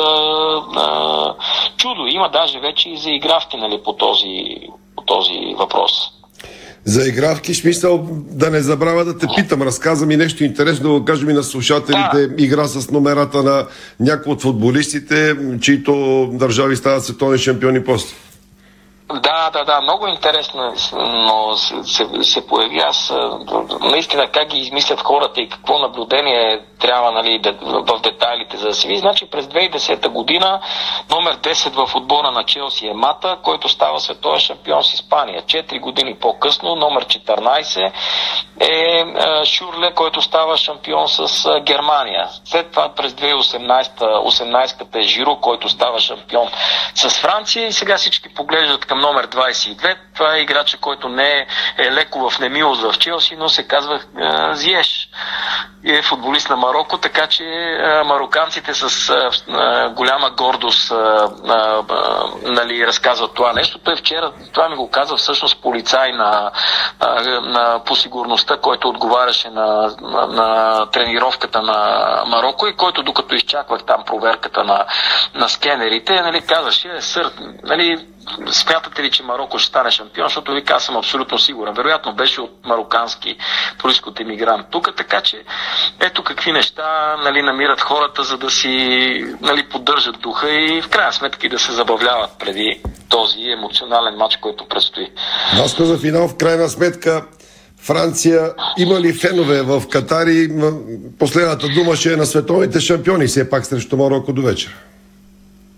[1.76, 2.06] чудо.
[2.06, 4.56] Има даже вече и заигравки нали, по, този,
[4.96, 6.17] по този въпрос
[6.88, 9.62] за игравки, смисъл да не забравя да те питам.
[9.62, 12.26] Разказа ми нещо интересно, да го кажем и на слушателите.
[12.26, 12.42] Да.
[12.42, 13.66] Игра с номерата на
[14.00, 18.14] някои от футболистите, чието държави стават световни шампиони после.
[19.14, 22.78] Да, да, да, много интересно но се, се появи.
[22.78, 23.12] Аз
[23.80, 28.88] наистина как ги измислят хората и какво наблюдение трябва нали, в детайлите за да се
[28.88, 29.00] види.
[29.00, 30.60] Значи през 2010 година
[31.10, 35.42] номер 10 в отбора на Челси е Мата, който става световен шампион с Испания.
[35.46, 37.92] Четири години по-късно номер 14
[38.60, 39.04] е
[39.44, 42.28] Шурле, който става шампион с Германия.
[42.44, 46.48] След това през 2018 18-та е Жиро, който става шампион
[46.94, 49.96] с Франция и сега всички поглеждат към номер 22.
[50.14, 51.46] Това е играча, който не е,
[51.78, 54.00] е леко в немилост в Челси, но се казва е,
[54.54, 55.08] Зиеш.
[55.84, 60.92] И е футболист на Марокко, така че е, мароканците с е, голяма гордост
[62.42, 63.78] нали, разказват това нещо.
[63.78, 66.50] Той вчера, това ми го каза всъщност полицай на,
[67.42, 73.84] на, по сигурността, който отговаряше на, на, на тренировката на Марокко и който докато изчаквах
[73.84, 74.84] там проверката на,
[75.34, 77.30] на скенерите, нали, казваше, сър,
[77.62, 78.06] нали,
[78.50, 81.74] смятате ли, че Марокко ще стане шампион, защото ви аз съм абсолютно сигурен.
[81.74, 83.36] Вероятно беше от марокански
[83.78, 85.42] происход емигрант тук, така че
[86.00, 88.68] ето какви неща нали, намират хората, за да си
[89.40, 94.36] нали, поддържат духа и в крайна сметка и да се забавляват преди този емоционален матч,
[94.36, 95.08] който предстои.
[95.64, 97.24] Аз за финал в крайна сметка
[97.80, 100.48] Франция има ли фенове в Катари?
[101.18, 104.87] Последната дума ще е на световните шампиони, все пак срещу Марокко до вечер.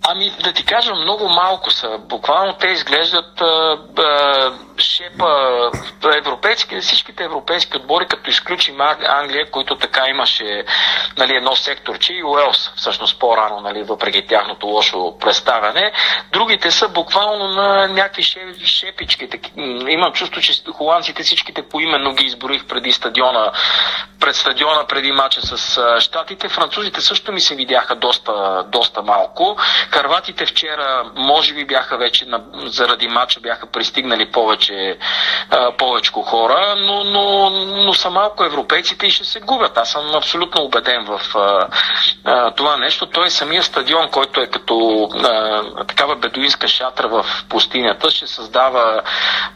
[0.09, 1.99] Ами да ти кажа, много малко са.
[1.99, 5.71] Буквално те изглеждат а, а, шепа
[6.17, 10.65] европейски, всичките европейски отбори, като изключим Англия, които така имаше
[11.19, 15.93] нали, едно секторче и Уелс, всъщност по-рано, нали, въпреки тяхното лошо представяне.
[16.33, 18.23] Другите са буквално на някакви
[18.65, 19.29] шепички.
[19.89, 23.53] Имам чувство, че холандците всичките поименно ги изброих преди стадиона,
[24.21, 26.49] пред стадиона преди мача с щатите.
[26.49, 29.57] Французите също ми се видяха доста, доста малко.
[29.91, 34.99] Харватите вчера, може би бяха вече на, заради мача, бяха пристигнали повече,
[35.51, 37.51] а, повече хора, но, но,
[37.85, 39.79] но са малко европейците и ще се губят.
[39.79, 41.69] Аз съм абсолютно убеден в а,
[42.25, 43.07] а, това нещо.
[43.07, 49.03] Той е самия стадион, който е като а, такава бедуинска шатра в пустинята, ще създава,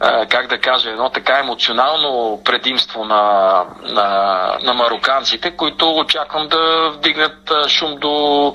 [0.01, 6.90] а, как да кажа, едно така емоционално предимство на, на, на мароканците, които очаквам да
[6.90, 8.53] вдигнат шум до,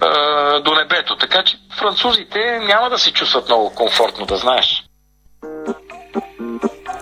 [0.00, 1.16] а, до небето времето.
[1.20, 4.84] Така че французите няма да се чувстват много комфортно, да знаеш.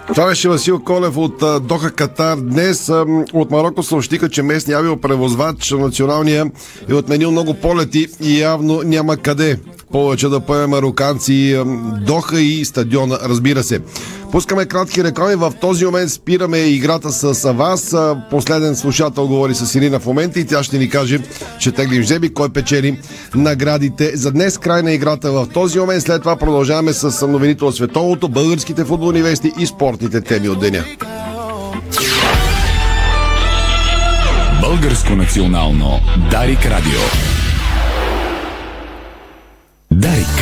[0.08, 2.36] Това беше Васил Колев от Доха Катар.
[2.36, 2.88] Днес
[3.32, 6.46] от Марокко съобщиха, че местния авиопревозвач националния
[6.88, 9.58] е отменил много полети и явно няма къде
[9.92, 11.62] повече да поеме мароканци
[12.06, 13.80] Доха и стадиона, разбира се.
[14.32, 15.34] Пускаме кратки реклами.
[15.34, 17.96] В този момент спираме играта с вас.
[18.30, 21.20] Последен слушател говори с Ирина в момента и тя ще ни каже,
[21.58, 23.00] че теглим жеби, кой печели
[23.34, 24.16] наградите.
[24.16, 26.02] За днес край на играта в този момент.
[26.02, 30.84] След това продължаваме с новините от световното, българските футболни вести и спортните теми от деня.
[34.60, 37.00] Българско национално Дарик Радио.
[39.90, 40.41] Дарик.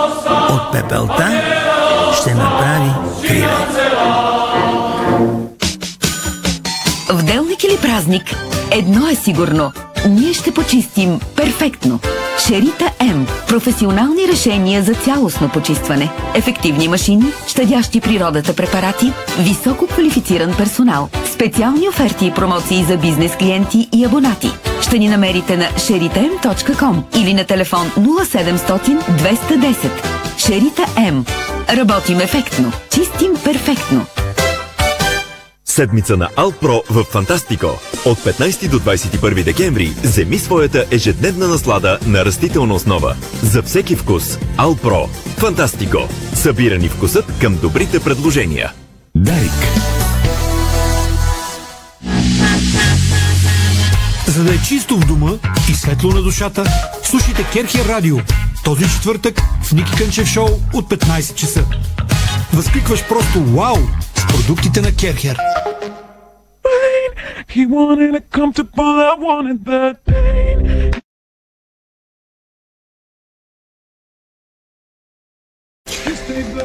[0.51, 1.41] От пепелта
[2.21, 2.91] ще направи
[3.27, 3.47] криле.
[7.09, 8.23] В делник или празник,
[8.71, 9.71] едно е сигурно.
[10.09, 11.99] Ние ще почистим перфектно.
[12.47, 13.25] Шерита М.
[13.47, 16.11] Професионални решения за цялостно почистване.
[16.35, 21.09] Ефективни машини, щадящи природата препарати, високо квалифициран персонал.
[21.33, 24.51] Специални оферти и промоции за бизнес клиенти и абонати.
[24.81, 30.20] Ще ни намерите на sheritam.com или на телефон 0700 210.
[30.45, 31.25] Шерита М.
[31.69, 32.73] Работим ефектно.
[32.89, 34.05] Чистим перфектно.
[35.65, 37.79] Седмица на Алпро в Фантастико.
[38.05, 43.15] От 15 до 21 декември вземи своята ежедневна наслада на растителна основа.
[43.43, 45.09] За всеки вкус Алпро.
[45.37, 46.09] Фантастико.
[46.33, 48.73] Събирани вкусът към добрите предложения.
[49.15, 49.51] Дарик.
[54.27, 55.31] За да е чисто в дома
[55.69, 56.63] и светло на душата,
[57.03, 58.17] слушайте Керхер Радио.
[58.63, 61.65] Този четвъртък в Ники Кънчев шоу от 15 часа.
[62.53, 63.75] Възкликваш просто вау
[64.15, 65.37] с продуктите на Керхер.
[67.55, 71.01] He wanted it comfortable, I wanted that pain.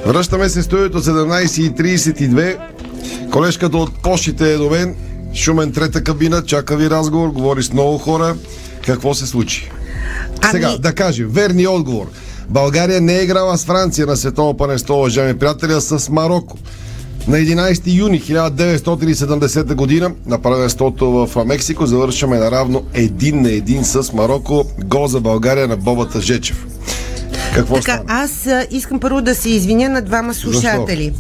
[0.07, 3.31] Връщаме се в студиото 17.32.
[3.31, 4.97] Колежката от Пошите е до мен.
[5.35, 8.37] Шумен трета кабина, чака ви разговор, говори с много хора.
[8.87, 9.71] Какво се случи?
[10.43, 12.07] Ами- Сега, да кажем, верни отговор.
[12.49, 16.57] България не е играла с Франция на световно паненство, уважаеми приятели, а с Марокко.
[17.29, 24.13] На 11 юни 1970 година на първенството в Мексико завършваме наравно един на един с
[24.13, 24.65] Марокко.
[24.79, 26.67] Гол за България на Бобата Жечев.
[27.57, 28.05] Какво Така, стана?
[28.09, 31.13] аз а, искам първо да се извиня на двама слушатели.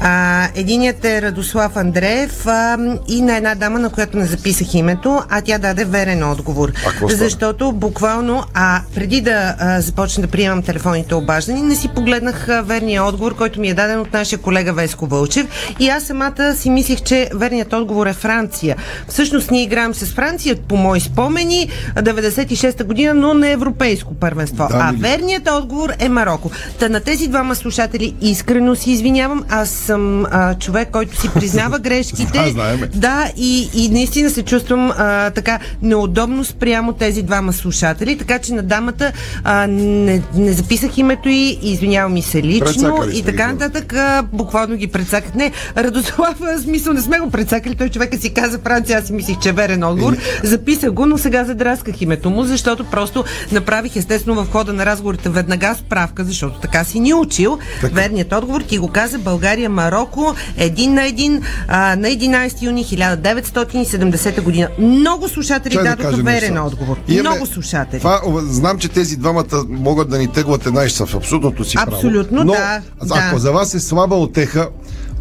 [0.00, 5.22] А, единият е Радослав Андреев а, и на една дама, на която не записах името,
[5.28, 6.72] а тя даде верен отговор.
[7.08, 12.62] Защото буквално, а преди да а, започна да приемам телефонните обаждани, не си погледнах а,
[12.62, 15.46] верния отговор, който ми е даден от нашия колега Веско Вълчев.
[15.80, 18.76] И аз самата си мислих, че верният отговор е Франция.
[19.08, 24.66] Всъщност ние играем с Франция, по мои спомени, 96-та година, но на европейско първенство.
[24.70, 25.02] Да, а Мили.
[25.02, 26.50] верният отговор е Марокко.
[26.78, 29.44] Та на тези двама слушатели искрено си извинявам.
[29.48, 32.42] Аз съм а, човек, който си признава грешките.
[32.44, 32.86] Да, знаеме.
[32.94, 38.54] Да, и, и наистина се чувствам а, така неудобно спрямо тези двама слушатели, така че
[38.54, 39.12] на дамата
[39.44, 43.92] а, не, не записах името и извинявам ми се лично Прецакали и така нататък.
[43.92, 45.34] А, буквално ги прецаках.
[45.34, 47.74] Не, Радослав, смисъл не сме го прецакали.
[47.74, 50.16] Той човека си каза Франция, аз си мислих, че е верен отговор.
[50.42, 55.28] Записах го, но сега задрасках името му, защото просто направих естествено в хода на разговорите
[55.28, 57.58] веднага справка, защото така си ни учил.
[57.80, 57.94] Така.
[57.94, 64.42] Верният отговор ти го каза България, Марокко, един на един а, на 11 юни 1970
[64.42, 64.68] година.
[64.78, 66.66] Много слушатели Чай да дадоха кажем верен нещо.
[66.66, 66.96] отговор.
[67.08, 68.00] Имаме- Много слушатели.
[68.00, 71.76] Това, знам, че тези двамата могат да ни теглат една и са в абсолютното си
[71.76, 71.90] право.
[71.92, 72.80] Абсолютно, Но, да,
[73.10, 73.40] Ако да.
[73.40, 74.68] за вас е слаба отеха,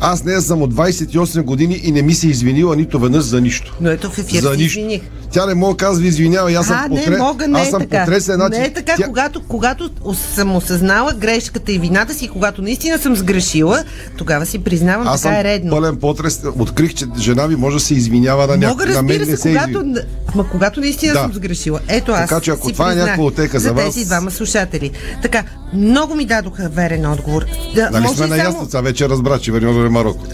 [0.02, 3.78] Аз нея съм от 28 години и не ми се извинила нито веднъж за нищо.
[3.82, 4.80] Но ето в ефир За се нищо.
[4.80, 5.02] извиних.
[5.32, 7.18] Тя не мога казва извинявай, аз съм а, не потре...
[7.18, 8.00] мога, не аз е съм така.
[8.00, 8.36] потресен.
[8.36, 9.06] Значи, не е така, тя...
[9.06, 9.90] когато, когато
[10.36, 13.84] съм осъзнала грешката и вината си, когато наистина съм сгрешила,
[14.18, 15.70] тогава си признавам, Аз така е редно.
[15.72, 16.42] пълен потрес.
[16.60, 18.68] Открих, че жена ми може да се извинява на някой.
[18.70, 20.02] Мога, на мен разбира не се, се когато, извинява.
[20.28, 21.20] ама когато наистина Да.
[21.20, 21.80] съм сгрешила.
[21.88, 24.92] Ето аз Така че ако това е някаква утеха за вас- тези двама слушатели.
[25.22, 25.44] Така,
[25.74, 27.46] много ми дадоха верен отговор.
[27.76, 28.70] Да, Нали сме наясно, само...
[28.70, 30.26] сега вече разбра, че Верньо е Марокко.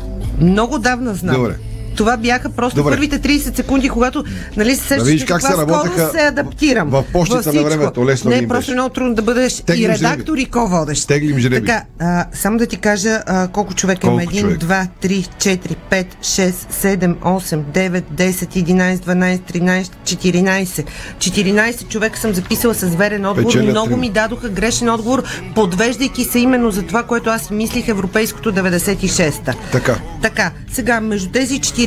[0.42, 1.36] Много давна знам.
[1.36, 1.56] Добре.
[1.96, 2.92] Това бяха просто Добре.
[2.92, 4.24] първите 30 секунди, когато
[4.58, 6.90] нали, се Да сещаш видиш как се работеха се адаптирам.
[6.90, 8.74] в почтата на времето, лесно Не, просто беше.
[8.74, 10.42] много трудно да бъдеш Теглим и редактор, жреби.
[10.42, 11.08] и ко-водещ.
[11.08, 11.66] Теглим жреби.
[11.66, 14.18] Така, а, само да ти кажа а, колко човека има.
[14.18, 14.60] Колко 1, човека?
[14.60, 20.86] 2, 3, 4, 5, 6, 7, 8, 9, 10, 11, 12, 13, 14.
[21.20, 23.48] 14 човека съм записала с верен отговор.
[23.48, 23.98] Печелят Много трима.
[23.98, 25.24] ми дадоха грешен отговор,
[25.56, 29.54] подвеждайки се именно за това, което аз мислих европейското 96-та.
[29.72, 31.85] Така, Така, сега между тези 14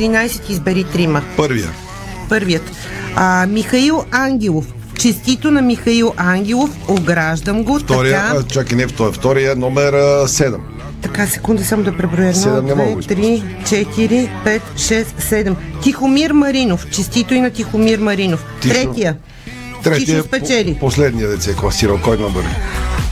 [0.48, 1.22] избери трима.
[1.36, 1.68] първия.
[2.28, 2.70] Първият.
[3.16, 4.66] А, Михаил Ангелов.
[4.98, 6.70] Честито на Михаил Ангелов.
[6.88, 7.78] Ограждам го.
[7.78, 10.56] Втория, така, чакай, не втория, втория е номер а, 7.
[11.02, 12.34] така, секунда само да преброя.
[12.34, 15.54] Седем не мога 1, да 2, 3, 4, 5, 6, 7.
[15.82, 16.86] Тихомир Маринов.
[16.90, 18.44] Честито и на Тихомир Маринов.
[18.60, 18.74] Тишо.
[18.74, 19.16] Третия.
[19.82, 20.74] Тишо спечели.
[20.74, 21.98] по- последния деца е класирал.
[22.04, 22.56] Кой номер е?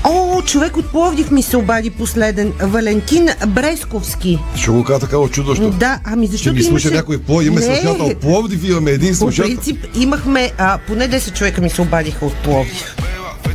[0.09, 2.53] О, човек от Пловдив ми се обади последен.
[2.61, 4.39] Валентин Бресковски.
[4.57, 5.71] Ще го кажа така очудващо.
[5.71, 6.97] Да, ами Ще защото ги слуша имаше...
[6.97, 7.77] някой по Не.
[7.77, 9.55] слушател Пловдив, имаме един По слушател.
[9.55, 12.96] принцип имахме а, поне 10 човека ми се обадиха от Пловдив.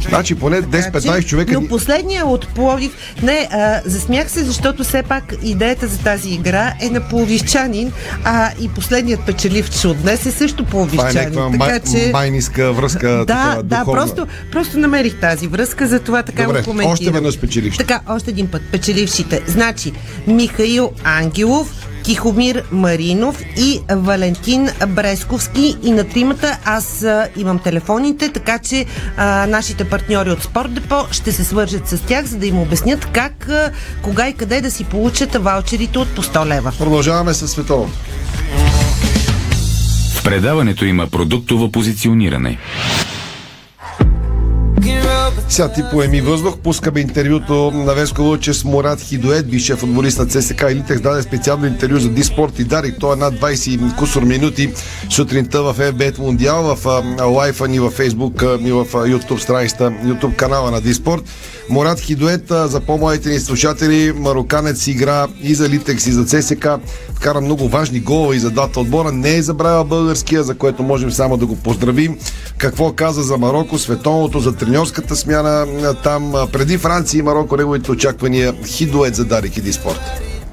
[0.01, 1.53] Значи поне 10-15 човека.
[1.53, 2.91] Но ни- последния от Пловдив,
[3.23, 7.91] не, а, засмях се, защото все пак идеята за тази игра е на пловдивчанин,
[8.23, 11.13] а и последният печеливч от днес е също Това е пловдивчанин.
[11.15, 11.79] някаква май,
[12.11, 13.07] майниска връзка.
[13.09, 13.93] Да, така, да, духовна.
[13.93, 16.91] просто, просто намерих тази връзка, затова така Добре, го коментирам.
[16.93, 17.77] още веднъж печеливш.
[17.77, 18.61] Така, още един път.
[18.71, 19.41] Печелившите.
[19.47, 19.93] Значи,
[20.27, 25.77] Михаил Ангелов, Тихомир Маринов и Валентин Бресковски.
[25.83, 28.85] И на тримата аз а, имам телефоните, така че
[29.17, 33.05] а, нашите партньори от Спорт Депо ще се свържат с тях, за да им обяснят
[33.05, 33.71] как, а,
[34.01, 36.73] кога и къде да си получат ваучерите от по 100 лева.
[36.77, 37.93] Продължаваме с световното.
[40.15, 42.57] В предаването има продуктово позициониране.
[45.49, 50.27] Сега ти поеми въздух, пускаме интервюто на Веско Луче с Мурат Хидоет, бившия футболист на
[50.27, 52.95] ЦСК и Литекс, даде специално интервю за Диспорт и Дарик.
[52.99, 54.73] То е над 20 кусор минути
[55.09, 60.71] сутринта в FBET Мундиал, в лайфа ни Facebook а, и в YouTube страницата, YouTube канала
[60.71, 61.23] на Диспорт.
[61.69, 66.67] Мурат Хидоет, за по-младите ни слушатели, мароканец игра и за Литекс и за ЦСК,
[67.13, 69.11] вкара много важни голове и за двата отбора.
[69.11, 72.17] Не е забравя българския, за което можем само да го поздравим.
[72.57, 78.53] Какво каза за Марокко, световното, за треньорската смяна там, преди Франция и Марокко, неговите очаквания.
[78.65, 80.01] Хидоет за Дарик и Диспорт.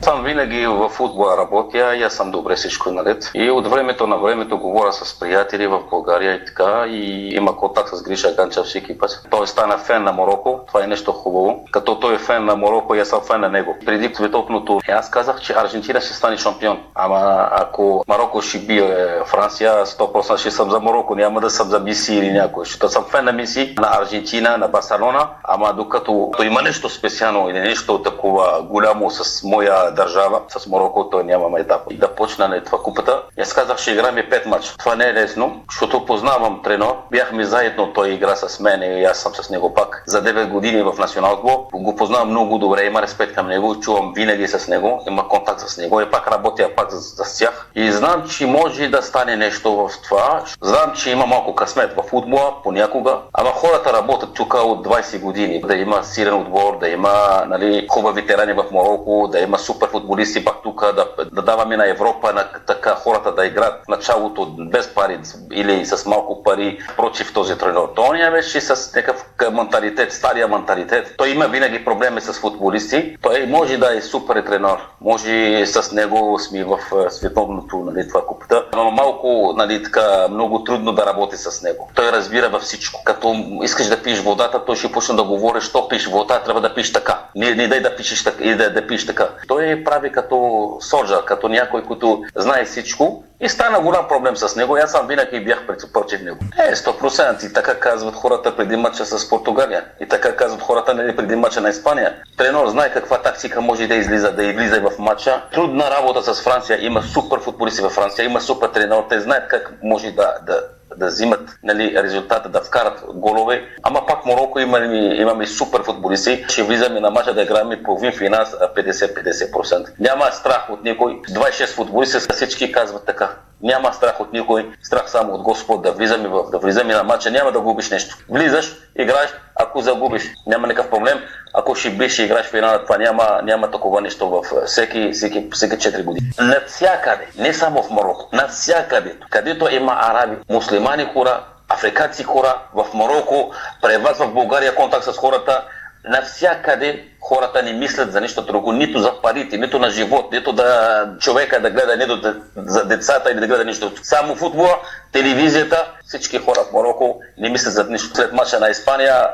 [0.02, 3.30] Съм винаги в футбола работя и аз съм добре всичко е наред.
[3.34, 7.88] И от времето на времето говоря с приятели в България и така и има контакт
[7.88, 9.26] с Гриша Ганча всеки път.
[9.30, 11.64] Той стана фен на Мороко, това е нещо хубаво.
[11.70, 13.76] Като той е фен на Мороко аз съм фен на него.
[13.86, 16.78] Преди световното аз казах, че Аржентина ще стане шампион.
[16.94, 21.80] Ама ако Марокко ще бие Франция, 100% ще съм за Мороко, няма да съм за
[21.80, 22.64] Миси или някой.
[22.64, 27.50] Защото съм фен на Миси, на Аржентина, на Барселона, ама докато то има нещо специално
[27.50, 31.80] или нещо такова голямо с моя държава, с Мороко, той нямаме етап.
[31.90, 33.22] И да почна на това купата.
[33.38, 34.76] И аз казах, ще играем 5 матча.
[34.78, 36.94] Това не е лесно, защото познавам тренер.
[37.10, 40.02] Бяхме заедно, той игра с мен и аз съм с него пак.
[40.06, 41.66] За 9 години в национал отбор.
[41.72, 45.78] Го познавам много добре, има респект към него, чувам винаги с него, има контакт с
[45.78, 47.70] него и пак работя пак за, за тях.
[47.74, 50.44] И знам, че може да стане нещо в това.
[50.62, 55.60] Знам, че има малко късмет в футбола понякога, ама хората работят тук от 20 години.
[55.60, 60.44] Да има силен отбор, да има нали, хубави ветерани в Марокко, да има супер футболисти
[60.44, 64.94] пак тук, да, да даваме на Европа, на така хората да играят в началото без
[64.94, 65.18] пари
[65.52, 67.82] или с малко пари против този тренер.
[67.96, 71.14] Той не беше с някакъв менталитет, стария менталитет.
[71.18, 73.16] Той има винаги проблеми с футболисти.
[73.22, 74.76] Той може да е супер тренер.
[75.00, 78.64] Може с него сме в е, световното, нали, това купата.
[78.74, 81.90] Но малко, нали, така, много трудно да работи с него.
[81.94, 83.04] Той разбира във всичко.
[83.04, 86.74] Като искаш да пиеш водата, той ще почне да говори, що пиеш вода, трябва да
[86.74, 87.18] пиеш така.
[87.34, 89.28] Не, не дай да пишеш така, и да, да пиеш така.
[89.48, 94.76] Той прави като соджа, като някой, който знае всичко и стана голям проблем с него.
[94.76, 96.38] И аз съм винаги бях пред- против него.
[96.58, 97.50] Е, 100%.
[97.50, 99.84] И така казват хората преди мача с Португалия.
[100.00, 102.14] И така казват хората нали, преди мача на Испания.
[102.36, 105.42] Тренер знае каква тактика може да излиза, да излиза в мача.
[105.52, 106.84] Трудна работа с Франция.
[106.86, 109.02] Има супер футболисти във Франция, има супер тренер.
[109.08, 110.60] Те знаят как може да, да,
[110.98, 113.62] да взимат нали, резултата, да вкарат голове.
[113.82, 116.44] Ама пак Мороко имаме, имаме супер футболисти.
[116.48, 119.88] Ще влизаме на мача да играем половин финал 50-50%.
[120.00, 121.12] Няма страх от никой.
[121.12, 123.30] 26 футболисти всички казват така.
[123.62, 127.52] Няма страх от никой, страх само от Господ да влизаме, да влизаме на матча, няма
[127.52, 128.16] да губиш нещо.
[128.28, 131.20] Влизаш, играеш, ако загубиш, няма никакъв проблем.
[131.54, 135.48] Ако ще биш, ще играеш в финала, това няма, няма такова нещо в всеки, всеки,
[135.52, 136.30] всеки 4 години.
[136.40, 143.52] Навсякъде, не само в Марокко, навсякъде, където има араби, муслимани хора, африканци хора, в Марокко,
[143.82, 145.64] преваз в България контакт с хората,
[146.04, 151.08] навсякъде хората не мислят за нещо друго, нито за парите, нито на живот, нито да
[151.20, 153.92] човека да гледа нито да, за децата или да гледа нищо.
[154.02, 154.78] Само футбола,
[155.12, 158.14] телевизията, всички хора в Мороко не мислят за нищо.
[158.14, 159.26] След мача на Испания,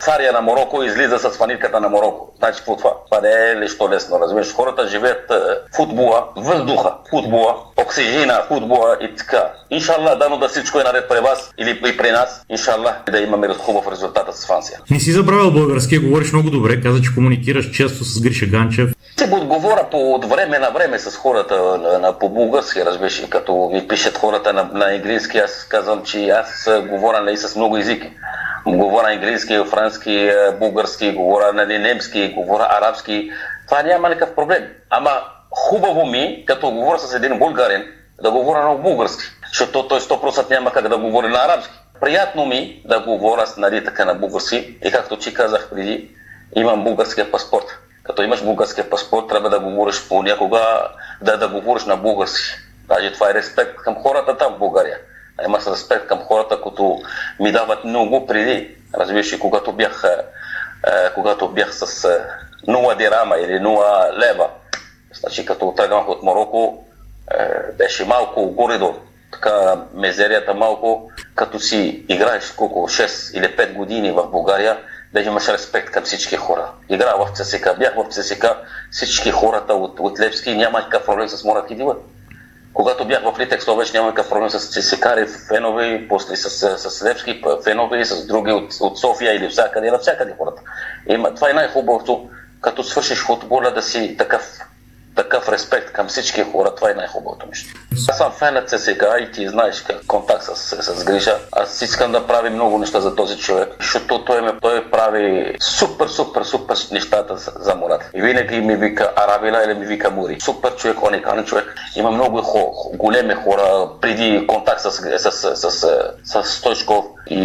[0.00, 2.32] царя на Мороко излиза с фанирката на Мороко.
[2.38, 2.92] Значи какво това?
[3.10, 4.54] Това не е нещо лесно, разбираш.
[4.54, 5.32] Хората живеят
[5.76, 9.50] футбола, въздуха, футбола, оксижена, футбола и така.
[9.70, 12.44] Иншалла, дано да всичко е наред при вас или и при нас.
[12.48, 14.78] Иншалла, да имаме хубав резултат с Франция.
[14.90, 18.90] Не си забравил българския, говориш много добре, каза, че комуникираш често с Гриша Ганчев.
[19.12, 23.68] Ще го отговоря по от време на време с хората на, на по-български, разбираш, като
[23.68, 28.10] ви пишат хората на, на английски, аз казвам, че аз говоря нали, с много езики.
[28.66, 33.30] Говоря английски, франски, български, говоря нали, немски, говоря арабски.
[33.66, 34.64] Това няма никакъв проблем.
[34.90, 35.10] Ама
[35.50, 37.82] хубаво ми, като говоря с един българин,
[38.22, 41.74] да говоря на български, защото той 100% няма как да говори на арабски.
[42.00, 46.10] Приятно ми да говоря нали, така на български и както ти казах преди,
[46.56, 47.66] имам българския паспорт.
[48.02, 50.88] Като имаш българския паспорт, трябва да говориш понякога,
[51.22, 52.42] да, да говориш на български.
[52.88, 54.98] Даже това е респект към хората там в България.
[55.46, 56.98] Има респект към хората, които
[57.40, 58.76] ми дават много преди.
[58.94, 60.04] Разбираш, когато бях,
[60.86, 62.20] е, когато бях с е,
[62.70, 64.48] 0 дирама или 0 лева.
[65.14, 66.84] Значи, като тръгнах от Марокко,
[67.30, 68.94] е, беше малко горе-долу.
[69.32, 74.78] Така, мезерията малко, като си играеш колко 6 или 5 години в България,
[75.12, 76.70] да имаш респект към всички хора.
[76.88, 78.46] Игра в ЦСК, бях в ЦСК,
[78.90, 81.96] всички хората от, от Левски няма никакъв проблем с Морат Хидива.
[82.74, 87.04] Когато бях в Литекс, то няма никакъв проблем с ЦСКари, фенове, после с, с, с
[87.04, 90.62] Левски фенове, с други от, от София или всякъде, навсякъде хората.
[91.08, 94.58] Има, това е най-хубавото, като свършиш футбола да си такъв
[95.16, 97.74] такъв респект към всички хора, това е най-хубавото нещо.
[98.08, 101.38] Аз съм фен на ЦСК и ти знаеш как контакт с, с, Гриша.
[101.52, 106.06] Аз искам да прави много неща за този човек, защото той, ме, той прави супер,
[106.06, 108.10] супер, супер нещата за, Мурат.
[108.14, 110.38] И винаги ми вика Арабила или ми вика Мури.
[110.40, 111.74] Супер човек, уникален човек.
[111.96, 115.70] Има много хо, големи хора преди контакт с, с, с, с,
[116.24, 117.04] с, Стойчков.
[117.30, 117.38] И,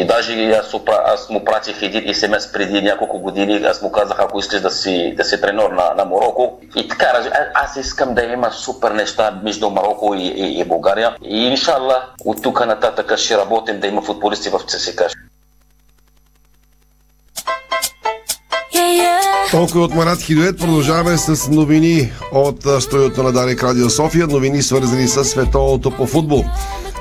[0.00, 0.74] и даже аз,
[1.04, 3.64] аз му пратих един СМС преди няколко години.
[3.66, 7.06] Аз му казах, ако искаш да си, да си тренер на, на Мороко, и така,
[7.54, 11.16] аз искам да има супер неща между Марокко и, и, и България.
[11.24, 15.08] И иншалла, от тук нататък ще работим да има футболисти в ЦСКА.
[19.50, 20.58] Толкова от Марат Хидует.
[20.58, 24.26] Продължаваме с новини от студиото на Дарик Радио София.
[24.26, 26.44] Новини свързани с световното по футбол.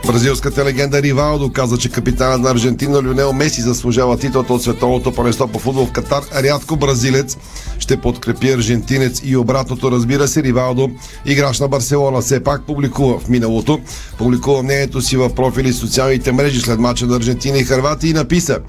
[0.07, 5.47] Бразилската легенда Ривалдо каза, че капитанът на Аржентина Люнел Меси заслужава титлата от световното първенство
[5.47, 6.23] по футбол в Катар.
[6.43, 7.37] Рядко бразилец
[7.79, 9.91] ще подкрепи аржентинец и обратното.
[9.91, 10.89] Разбира се, Ривалдо,
[11.25, 13.79] играч на Барселона, все пак публикува в миналото.
[14.17, 18.59] Публикува мнението си в профили социалните мрежи след мача на Аржентина и Харватия и написа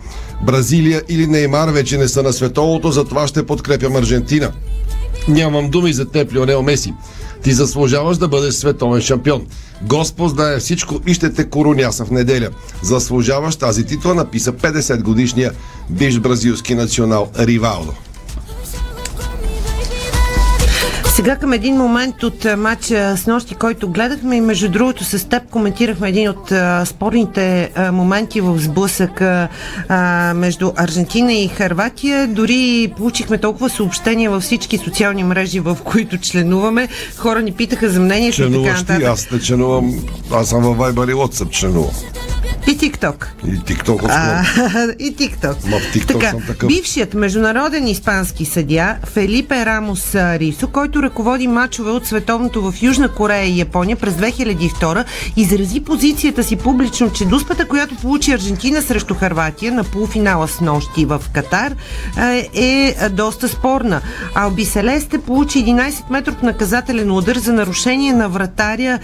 [0.47, 4.53] Бразилия или Неймар вече не са на световното, затова ще подкрепям Аржентина.
[5.28, 6.95] Нямам думи за теб, Лионел Меси.
[7.43, 9.47] Ти заслужаваш да бъдеш световен шампион.
[9.82, 12.49] Господ знае всичко и ще те короняса в неделя.
[12.82, 15.53] Заслужаваш тази титла, написа 50 годишния
[15.90, 17.95] биш бразилски национал Ривалдо.
[21.23, 25.43] Сега към един момент от матча с нощи, който гледахме и между другото с теб
[25.51, 29.49] коментирахме един от а, спорните а, моменти в сблъсък а,
[30.35, 32.29] между Аржентина и Харватия.
[32.29, 36.89] Дори получихме толкова съобщения във всички социални мрежи, в които членуваме.
[37.16, 38.99] Хора ни питаха за мнението и така нататък.
[38.99, 39.95] Ти, аз не членувам,
[40.33, 41.91] аз съм във Viber и WhatsApp членувам.
[42.67, 43.27] И TikTok.
[43.47, 43.59] И
[44.09, 44.43] А,
[44.99, 45.57] и TikTok
[46.07, 53.09] така, бившият международен испански съдя Фелипе Рамос Рисо, който ръководи матчове от световното в Южна
[53.09, 55.05] Корея и Япония през 2002,
[55.37, 61.05] изрази позицията си публично, че дуспата, която получи Аржентина срещу Харватия на полуфинала с нощи
[61.05, 61.75] в Катар,
[62.19, 64.01] е, е доста спорна.
[64.35, 68.99] Алби Селесте получи 11 метров наказателен удар за нарушение на вратаря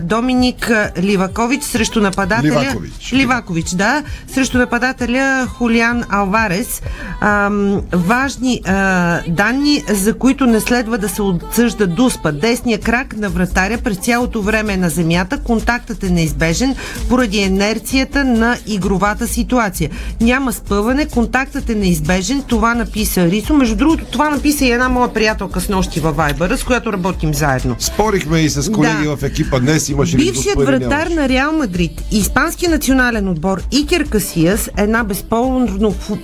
[0.00, 2.89] Доминик Ливакович срещу нападателя Ливакович.
[3.12, 3.12] Ливакович.
[3.12, 6.82] Ливакович, да, срещу нападателя Хулиан Алварес.
[7.20, 12.32] Ам, важни а, данни, за които не следва да се отсъжда дуспа.
[12.32, 15.38] Десния крак на вратаря през цялото време е на земята.
[15.38, 16.74] Контактът е неизбежен
[17.08, 19.90] поради инерцията на игровата ситуация.
[20.20, 22.42] Няма спъване, контактът е неизбежен.
[22.42, 23.54] Това написа Рисо.
[23.54, 27.34] Между другото, това написа и една моя приятелка с нощи във Вайбъра, с която работим
[27.34, 27.76] заедно.
[27.78, 29.16] Спорихме и с колеги Да.
[29.16, 29.88] в екипа днес.
[29.88, 35.04] Имаше Бившият вратар на Реал Мадрид и Испанския национален отбор Икер Касиас, една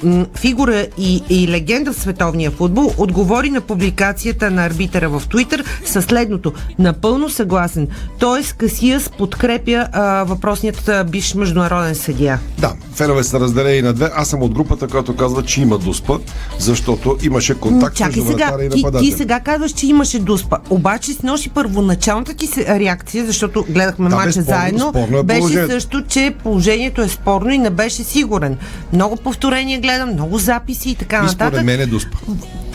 [0.03, 5.65] м, фигура и, и легенда в световния футбол, отговори на публикацията на арбитъра в Твитър
[5.85, 6.53] със следното.
[6.79, 7.89] Напълно съгласен.
[8.19, 12.41] Тоест Касиас подкрепя а, въпросният а, бивш международен съдия.
[12.59, 14.11] Да, фенове са разделени на две.
[14.15, 16.19] Аз съм от групата, която казва, че има дуспа,
[16.59, 19.17] защото имаше контакт Чакай между сега, и ти, ти нападателя.
[19.17, 20.57] сега казваш, че имаше дуспа.
[20.71, 25.73] Обаче с нощи първоначалната ти реакция, защото гледахме Да, безспорно, заедно, спорно е беше положението.
[25.73, 28.57] също, че положението е спорно и не беше сигурен.
[28.93, 31.49] Много повторения гледам, много записи и така И нататък.
[31.49, 32.19] според мен е дуспа.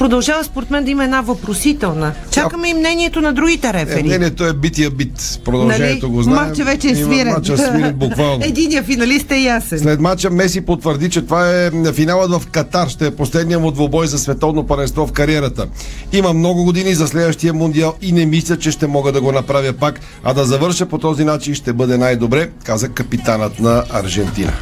[0.01, 2.13] Продължава според мен да има една въпросителна.
[2.31, 4.03] Чакаме и мнението на другите Е, рефери.
[4.03, 5.39] мнението е бития бит.
[5.45, 6.15] Продължението Нали?
[6.15, 6.49] го знаем.
[6.49, 7.33] Мача вече е свирен.
[7.33, 8.39] Мача е свирен буквално.
[8.45, 9.79] Единия финалист е ясен.
[9.79, 12.87] След мача Меси потвърди, че това е финалът в Катар.
[12.87, 15.67] Ще е последният му двобой за световно паренство в кариерата.
[16.13, 19.73] Има много години за следващия мундиал и не мисля, че ще мога да го направя
[19.73, 24.53] пак, а да завърша по този начин ще бъде най-добре, каза капитанът на Аржентина.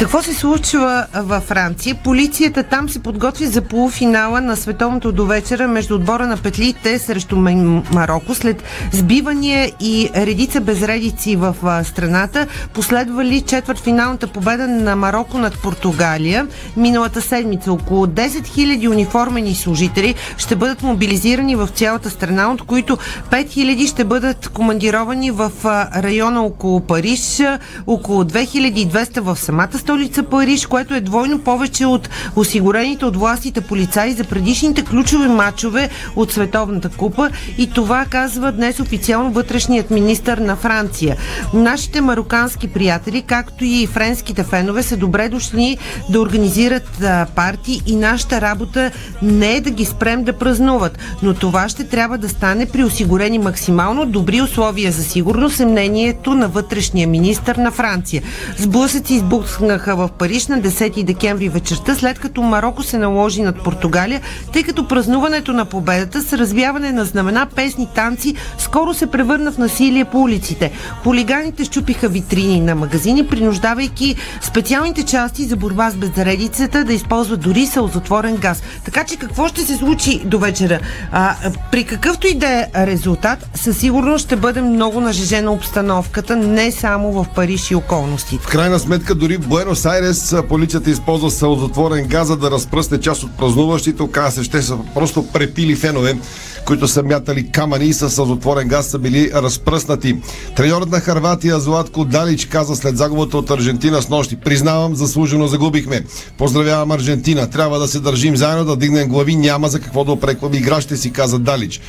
[0.00, 1.94] Какво се случва във Франция?
[1.94, 8.34] Полицията там се подготви за полуфинала на световното довечера между отбора на петлите срещу Марокко
[8.34, 12.46] след сбивания и редица безредици в страната.
[12.74, 16.46] Последвали четвъртфиналната победа на Марокко над Португалия.
[16.76, 22.96] Миналата седмица около 10 000 униформени служители ще бъдат мобилизирани в цялата страна, от които
[23.30, 25.52] 5 000 ще бъдат командировани в
[25.96, 27.42] района около Париж,
[27.86, 34.12] около 2200 в самата столица Париж, което е двойно повече от осигурените от властите полицаи
[34.12, 40.56] за предишните ключови матчове от Световната купа и това казва днес официално вътрешният министр на
[40.56, 41.16] Франция.
[41.54, 45.78] Нашите марокански приятели, както и френските фенове са добре дошли
[46.10, 48.90] да организират парти и нашата работа
[49.22, 53.38] не е да ги спрем да празнуват, но това ще трябва да стане при осигурени
[53.38, 58.22] максимално добри условия за сигурност е мнението на вътрешния министр на Франция.
[58.58, 64.20] Сблъсъци избухнаха в Париж на 10 декември вечерта, след като Марокко се наложи над Португалия,
[64.52, 69.58] тъй като празнуването на победата с развяване на знамена, песни, танци скоро се превърна в
[69.58, 70.72] насилие по улиците.
[71.02, 77.66] Хулиганите щупиха витрини на магазини, принуждавайки специалните части за борба с безредицата да използват дори
[77.66, 78.62] сълзотворен газ.
[78.84, 80.78] Така че какво ще се случи до вечера?
[81.12, 81.34] А,
[81.72, 87.12] при какъвто и да е резултат, със сигурност ще бъде много нажежена обстановката, не само
[87.12, 88.44] в Париж и околностите.
[88.44, 93.22] В крайна сметка, дори в Буенос Айрес полицията използва сълзотворен газ, за да разпръсне част
[93.22, 94.02] от празнуващите.
[94.02, 96.18] Оказва се, ще са просто препили фенове,
[96.66, 100.16] които са мятали камъни и с сълзотворен газ са били разпръснати.
[100.56, 104.36] Треньорът на Харватия Златко Далич каза след загубата от Аржентина с нощи.
[104.36, 106.04] Признавам, заслужено загубихме.
[106.38, 107.50] Поздравявам Аржентина.
[107.50, 109.36] Трябва да се държим заедно, да дигнем глави.
[109.36, 111.80] Няма за какво да опрекваме играчите си, каза Далич.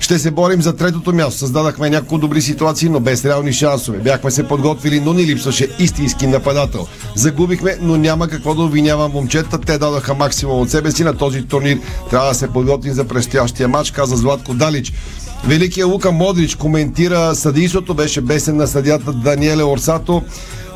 [0.00, 1.38] Ще се борим за третото място.
[1.38, 3.98] Създадахме няколко добри ситуации, но без реални шансове.
[3.98, 6.86] Бяхме се подготвили, но ни липсваше истински нападател.
[7.14, 9.58] Загубихме, но няма какво да обвинявам момчета.
[9.58, 11.78] Те дадаха максимум от себе си на този турнир.
[12.10, 14.92] Трябва да се подготвим за предстоящия матч, каза Златко Далич.
[15.44, 20.22] Великия Лука Модрич коментира съдийството, беше бесен на съдята Даниеле Орсато.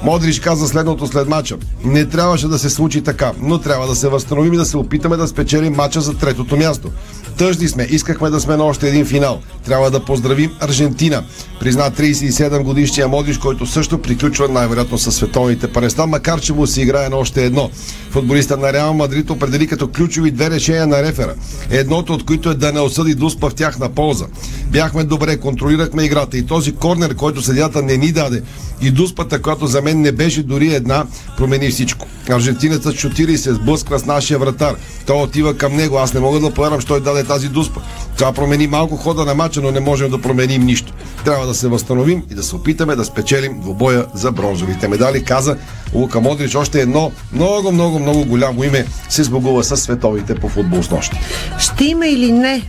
[0.03, 1.57] Модрич каза следното след мача.
[1.85, 5.17] Не трябваше да се случи така, но трябва да се възстановим и да се опитаме
[5.17, 6.91] да спечелим мача за третото място.
[7.39, 9.41] Тъжни сме, искахме да сме на още един финал.
[9.65, 11.23] Трябва да поздравим Аржентина.
[11.61, 16.83] Призна 37 годишния Модрич, който също приключва най-вероятно със световните пареста, макар че му се
[16.83, 17.71] играе на още едно.
[18.11, 21.35] Футболиста на Реал Мадрид определи като ключови две решения на рефера.
[21.71, 24.27] Едното от които е да не осъди Дуспа в тяхна полза.
[24.67, 28.43] Бяхме добре, контролирахме играта и този корнер, който съдята не ни даде
[28.83, 31.07] и Дуспата, която за мен не беше дори една,
[31.37, 32.07] промени всичко.
[32.31, 34.75] Аржентинецът шутира и се сблъсква с нашия вратар.
[35.07, 35.99] Той отива към него.
[35.99, 37.81] Аз не мога да повярвам, що той даде тази Дуспа.
[38.17, 40.93] Това промени малко хода на мача, но не можем да променим нищо.
[41.25, 45.57] Трябва да се възстановим и да се опитаме да спечелим двобоя за бронзовите медали, каза
[45.95, 46.55] Лука Модрич.
[46.55, 51.13] Още едно много, много, много голямо име се сбогува с световите по футбол с нощ.
[51.59, 52.63] Ще има или не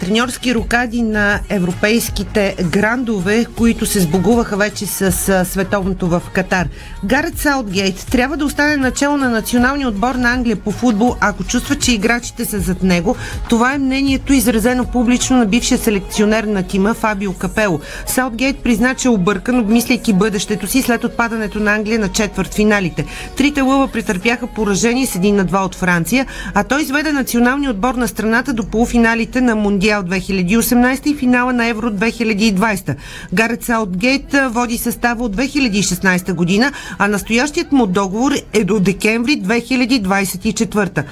[0.00, 6.68] треньорски рокади на европейските грандове, които се сбогуваха вече с а, световното в Катар.
[7.04, 11.74] Гарет Саутгейт трябва да остане начало на националния отбор на Англия по футбол, ако чувства,
[11.74, 13.16] че играчите са зад него.
[13.48, 17.80] Това е мнението изразено публично на бившия селекционер на тима Фабио Капело.
[18.06, 23.04] Саутгейт призна, че е объркан, обмисляйки бъдещето си след отпадането на Англия на четвърт финалите.
[23.36, 27.94] Трите лъва претърпяха поражение с един на два от Франция, а той изведе националния отбор
[27.94, 32.96] на страната до полуфиналите на Мондиал 2018 и финала на Евро 2020.
[33.32, 41.04] Гарет Саутгейт води състава от 2016 година, а настоящият му договор е до декември 2024.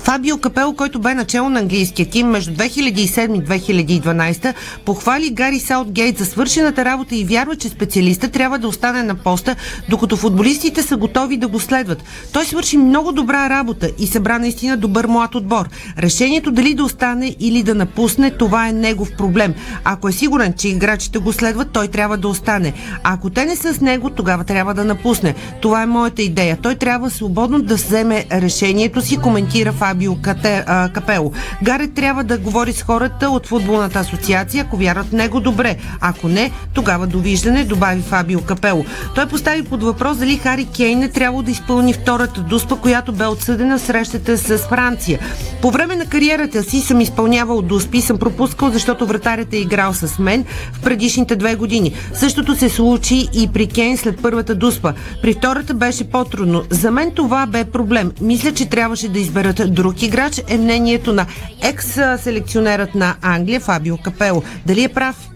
[0.00, 6.18] Фабио Капело, който бе начало на английския тим между 2007 и 2012, похвали Гари Саутгейт
[6.18, 9.56] за свършената работа и вярва, че специалиста трябва да остане на поста,
[9.88, 12.02] докато футболистите са готови да го следват.
[12.32, 15.68] Той свърши много добра работа и събра наистина добър млад отбор.
[15.98, 19.54] Решението дали да остане или да напусне, това е негов проблем.
[19.84, 22.72] Ако е сигурен, че играчите го следват, той трябва да остане.
[23.02, 25.34] Ако те не са с него, тогава трябва да напусне.
[25.62, 26.58] Това е моята идея.
[26.62, 29.89] Той трябва свободно да вземе решението си, коментира Фабио
[30.22, 31.32] Кате, а, Капело.
[31.62, 35.76] Гарет трябва да говори с хората от футболната асоциация, ако вярват в него добре.
[36.00, 38.84] Ако не, тогава довиждане, добави Фабио Капело.
[39.14, 43.26] Той постави под въпрос дали Хари Кейн не трябва да изпълни втората дуспа, която бе
[43.26, 45.18] отсъдена в срещата с Франция.
[45.62, 50.18] По време на кариерата си съм изпълнявал дуспи, съм пропускал, защото вратарят е играл с
[50.18, 51.92] мен в предишните две години.
[52.14, 54.92] Същото се случи и при Кейн след първата дуспа.
[55.22, 56.62] При втората беше по-трудно.
[56.70, 58.12] За мен това бе проблем.
[58.20, 61.26] Мисля, че трябваше да изберат друг играч, е мнението на
[61.62, 64.42] екс-селекционерът на Англия Фабио Капело.
[64.66, 65.28] Дали е прав?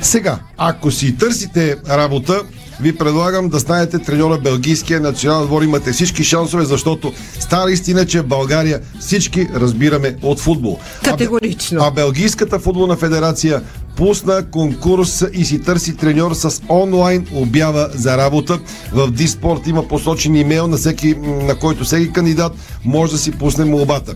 [0.00, 2.42] Сега, ако си търсите работа,
[2.80, 5.62] ви предлагам да станете треньора Белгийския национален отбор.
[5.62, 10.78] Имате всички шансове, защото стара истина, че в България всички разбираме от футбол.
[11.04, 11.82] Категорично.
[11.82, 13.62] А, а Белгийската футболна федерация
[13.96, 18.58] пусна конкурс и си търси треньор с онлайн обява за работа.
[18.92, 22.52] В Диспорт има посочен имейл, на, всеки, на който всеки кандидат
[22.84, 24.14] може да си пусне молбата.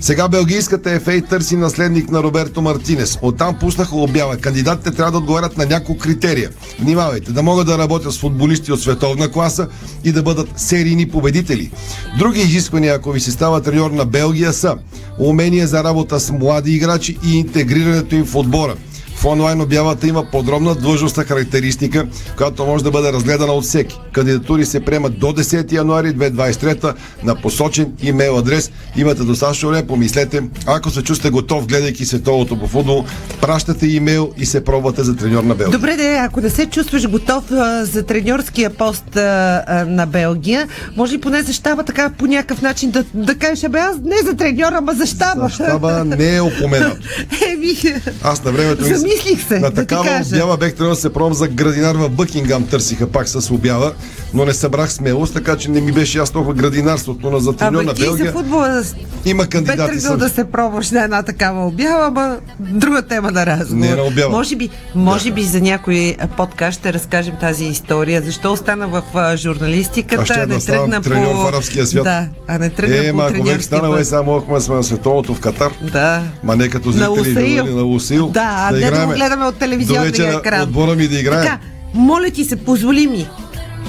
[0.00, 3.18] Сега белгийската ФА търси наследник на Роберто Мартинес.
[3.22, 4.36] Оттам пуснаха обява.
[4.36, 6.50] Кандидатите трябва да отговарят на няколко критерия.
[6.80, 9.68] Внимавайте, да могат да работят с футболисти от световна класа
[10.04, 11.70] и да бъдат серийни победители.
[12.18, 14.76] Други изисквания, ако ви се става треньор на Белгия са
[15.18, 18.74] умения за работа с млади играчи и интегрирането им в отбора.
[19.18, 22.06] В онлайн обявата има подробна длъжностна характеристика,
[22.36, 24.00] която може да бъде разгледана от всеки.
[24.12, 26.94] Кандидатури се приемат до 10 януари 2023
[27.24, 28.70] на посочен имейл адрес.
[28.96, 30.42] Имате достатъчно време, помислете.
[30.66, 33.04] Ако се чувствате готов, гледайки световото по футбол,
[33.40, 35.78] пращате имейл и се пробвате за треньор на Белгия.
[35.78, 40.68] Добре, де, ако не се чувстваш готов а, за треньорския пост а, а, на Белгия,
[40.96, 44.16] може ли поне за щаба така по някакъв начин да, да кажеш, абе аз не
[44.24, 45.42] за треньора, ама за щаба.
[45.42, 46.98] За щаба не е упоменат.
[47.52, 47.76] Еми,
[48.22, 50.36] Аз на времето ми замислих се, на да такава кажа.
[50.36, 52.66] обява бех трябвало да се пробвам за градинар в Бъкингам.
[52.66, 53.92] Търсиха пак с обява,
[54.34, 57.80] но не събрах смелост, така че не ми беше ясно в градинарството, но за треньор
[57.80, 58.82] Абе, на ти за Белгия футбола
[59.24, 59.78] има бе кандидати.
[59.78, 60.18] тръгнал Съм.
[60.18, 63.80] да се пробваш на една такава обява, ама друга тема на разговор.
[63.80, 64.30] Не е на обява.
[64.30, 68.22] Може би, може би за някой а, подкаст ще разкажем тази история.
[68.22, 71.42] Защо остана в а, журналистиката, ще а не да тръгна по...
[71.42, 72.04] в арабския свят.
[72.04, 74.84] Да, а не тръгна Е, по ма, ако треньорския станал, е само мохме сме на
[74.84, 75.72] световното в Катар.
[75.92, 76.22] Да.
[76.42, 77.64] Ма не като На зрители, Усаил.
[77.64, 78.28] да, на Усил.
[78.28, 80.62] Да, а не да го гледаме от телевизионния екран.
[80.62, 81.42] отбора ми да играе.
[81.42, 81.58] Така,
[81.94, 83.26] моля ти се, позволи ми.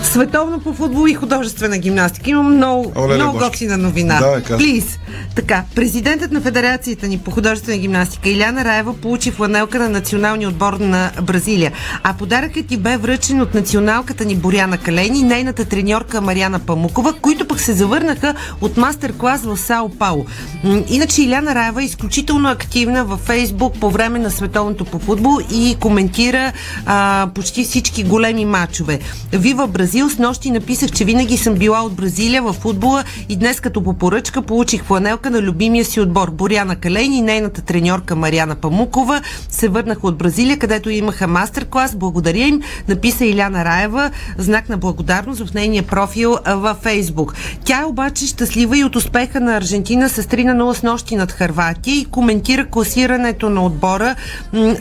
[0.03, 2.29] Световно по футбол и художествена гимнастика.
[2.29, 4.19] Имам много, Оле, много готина новина.
[4.19, 4.43] Давай.
[4.43, 4.99] Плиз.
[5.35, 10.73] Така, президентът на Федерацията ни по художествена гимнастика Иляна Раева получи фланелка на националния отбор
[10.73, 11.71] на Бразилия.
[12.03, 17.13] А подаръкът ти бе връчен от националката ни Боряна Калени и нейната треньорка Мариана Памукова,
[17.13, 20.25] които пък се завърнаха от мастер-клас в Сао Пауло.
[20.63, 25.39] М, Иначе Иляна Раева е изключително активна във Фейсбук по време на световното по футбол
[25.53, 26.53] и коментира
[26.85, 28.99] а, почти всички големи матчове.
[29.31, 33.59] Вива Бразил, с нощи написах, че винаги съм била от Бразилия в футбола и днес
[33.59, 36.31] като по поръчка получих фланелка на любимия си отбор.
[36.31, 41.95] Боряна Калейни и нейната треньорка Мариана Памукова се върнаха от Бразилия, където имаха мастер-клас.
[41.95, 47.35] Благодаря им, написа Иляна Раева, знак на благодарност в нейния профил във Фейсбук.
[47.63, 51.15] Тя е обаче щастлива и от успеха на Аржентина с 3 на 0 с нощи
[51.15, 54.15] над Харватия и коментира класирането на отбора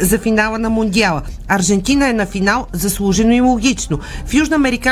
[0.01, 1.23] за финала на Мондиала.
[1.49, 3.99] Аржентина е на финал, заслужено и логично.
[4.27, 4.35] В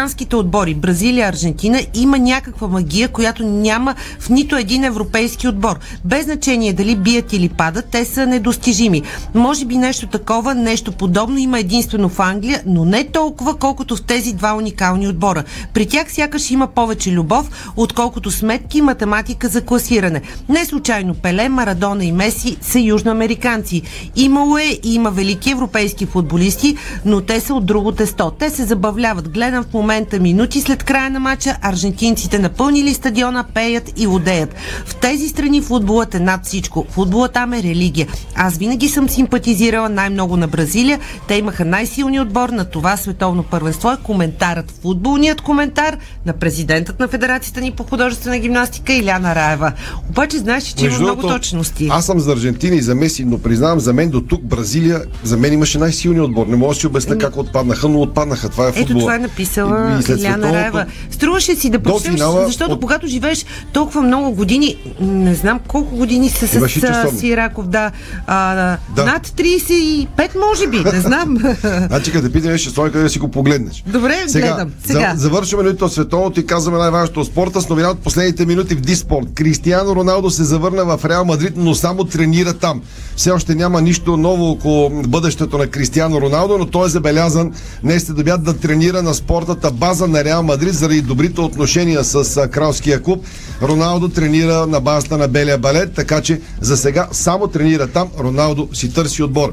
[0.07, 5.79] южноамериканските отбори Бразилия, Аржентина има някаква магия, която няма в нито един европейски отбор.
[6.05, 9.03] Без значение дали бият или падат, те са недостижими.
[9.35, 14.03] Може би нещо такова, нещо подобно има единствено в Англия, но не толкова, колкото в
[14.03, 15.45] тези два уникални отбора.
[15.75, 20.23] При тях сякаш има повече любов, отколкото сметки и математика за класиране.
[20.49, 23.83] Не случайно Пеле, Марадона и Меси са южноамериканци.
[24.17, 28.31] Имало е и има велики европейски футболисти, но те са от друго тесто.
[28.31, 29.29] Те се забавляват.
[29.29, 34.55] Гледам в момента минути след края на матча, аржентинците напълнили стадиона, пеят и лудеят.
[34.87, 36.87] В тези страни футболът е над всичко.
[36.91, 38.07] Футболът там е религия.
[38.35, 41.01] Аз винаги съм симпатизирала най-много на Бразилия.
[41.29, 43.91] Те имаха най-силния отбор на това световно първенство.
[43.91, 49.73] Е коментарът, футболният коментар на президентът на Федерацията ни по художествена гимнастика Иляна Раева.
[50.11, 51.89] Обаче знаеш, че има Между много другото, точности.
[51.91, 55.37] Аз съм за Аржентина и за Меси, но признавам, за мен до тук Бразилия, за
[55.37, 56.47] мен имаше най-силния отбор.
[56.47, 58.49] Не мога да си обясня как отпаднаха, но отпаднаха.
[58.49, 58.83] Това е футбол.
[58.83, 60.87] Ето това е написала И- и след Иляна световното- Раева.
[61.11, 65.61] Струваше си да До прочетеш, финала защото от- когато живееш толкова много години, не знам
[65.61, 67.21] колко години са с часовник.
[67.21, 67.91] Сираков, да,
[68.27, 68.55] а,
[68.89, 69.05] Да.
[69.05, 71.37] над 35 може би, не знам.
[71.87, 73.85] Значи, като питаме, ще стои къде да си го погледнеш.
[73.87, 74.71] Добре, гледам.
[74.85, 75.13] Сега.
[75.15, 78.75] За, завършваме минуто от световното и казваме най-важното от спорта с новина от последните минути
[78.75, 79.27] в Диспорт.
[79.35, 82.83] Кристиано Роналдо се завърна в Реал Мадрид, но само тренира там.
[83.17, 87.53] Все още няма нищо ново около бъдещето на Кристиано Роналдо, но той е забелязан
[87.83, 92.49] днес след обяд да тренира на спортната база на Реал Мадрид заради добрите отношения с
[92.49, 93.25] кралския клуб.
[93.63, 98.09] Роналдо тренира на базата на Белия балет, така че за сега само тренира там.
[98.19, 99.53] Роналдо си търси отбор.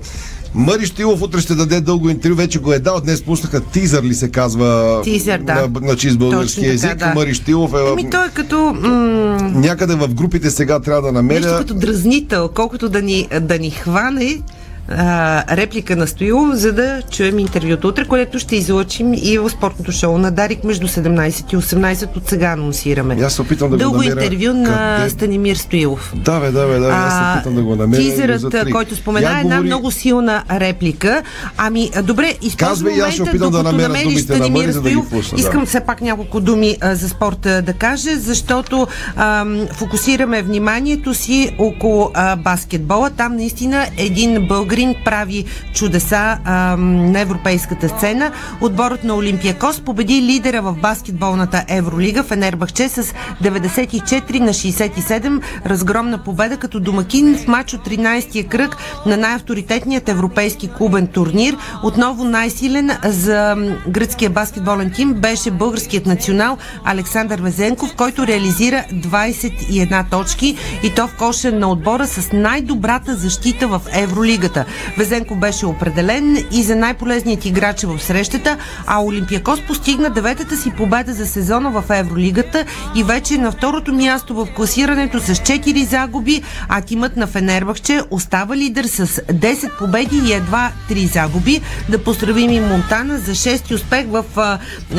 [0.55, 3.01] Мари Штилов утре ще даде дълго интервю, вече го е дал.
[3.01, 5.53] Днес пуснаха тизър ли се казва Тизър, да.
[5.53, 6.95] на, на чист български Точно така, език.
[6.95, 7.13] да.
[7.15, 8.73] Мари Штилов е Ами той е като...
[8.73, 11.39] М- някъде в групите сега трябва да намеря.
[11.39, 14.41] Нещо като дразнител, колкото да ни, да ни хване
[14.89, 19.91] а, реплика на Стоилов, за да чуем интервюто утре, което ще излъчим и в спортното
[19.91, 21.13] шоу на Дарик между 17
[21.49, 23.17] и 18 от сега анонсираме.
[23.17, 24.23] Аз се опитам да го Дълго намеря.
[24.23, 25.09] интервю на Къде?
[25.09, 26.13] Станимир Стоилов.
[26.15, 28.01] Да, бе, да, бе, да, аз се опитам да го намеря.
[28.01, 31.21] го Тизерът, който спомена, Я е една говори- много силна реплика.
[31.57, 35.09] Ами, добре, използвам Казвай момента, опитам да намеря намериш на Станимир Мари, за да Стоилов.
[35.09, 35.41] пусна, да.
[35.41, 41.55] Искам все пак няколко думи а, за спорта да кажа, защото ам, фокусираме вниманието си
[41.59, 43.09] около а, баскетбола.
[43.09, 48.31] Там наистина един българин прави чудеса ам, на европейската сцена.
[48.61, 53.03] Отборът на Олимпиакос победи лидера в баскетболната Евролига Фенербахче с
[53.43, 55.41] 94 на 67.
[55.65, 61.57] Разгромна победа като домакин в матч от 13-я кръг на най-авторитетният европейски клубен турнир.
[61.83, 63.55] Отново най-силен за
[63.87, 71.15] гръцкия баскетболен тим беше българският национал Александър Везенков, който реализира 21 точки и то в
[71.17, 74.62] коша на отбора с най-добрата защита в Евролигата.
[74.97, 78.57] Везенков беше определен и за най-полезният играч в срещата,
[78.87, 84.35] а Олимпиакос постигна деветата си победа за сезона в Евролигата и вече на второто място
[84.35, 90.33] в класирането с 4 загуби, а тимът на Фенербахче остава лидер с 10 победи и
[90.33, 91.61] едва 3 загуби.
[91.89, 94.23] Да поздравим и Монтана за 6 успех в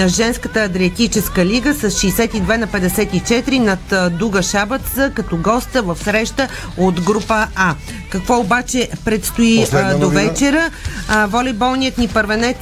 [0.06, 7.00] женската Адриатическа лига с 62 на 54 над Дуга Шабац като госта в среща от
[7.00, 7.74] група А.
[8.10, 10.70] Какво обаче предстои А, до вечера?
[11.08, 12.56] А, волейболният ни първенец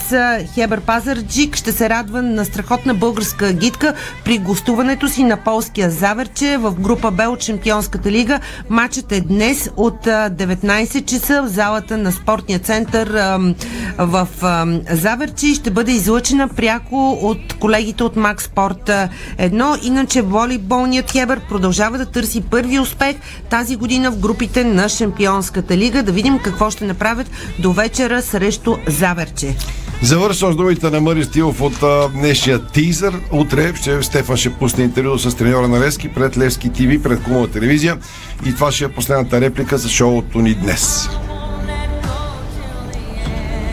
[0.54, 6.56] Хебър Пазарджик ще се радва на страхотна българска гидка при гостуването си на полския Заверче
[6.56, 8.40] в група Б от Шампионската лига.
[8.68, 13.54] Матчът е днес от а, 19 часа в залата на спортния център а,
[13.98, 18.90] в а, Заверче и ще бъде излъчена пряко от колегите от Макс Спорт
[19.38, 19.86] 1.
[19.86, 23.16] Иначе волейболният Хебър продължава да търси първи успех
[23.50, 26.02] тази година в групите на Шампионската лига.
[26.02, 29.56] Да видим какво ще направят до вечера срещу Заверче.
[30.02, 33.14] Завършвам с думите на Мари Стилов от а, днешния тизър.
[33.32, 37.48] Утре ще, Стефан ще пусне интервю с треньора на Левски пред Левски ТВ, пред Кумова
[37.48, 37.98] телевизия.
[38.46, 41.08] И това ще е последната реплика за шоуто ни днес.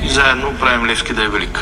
[0.06, 1.60] И заедно правим Левски да е велик.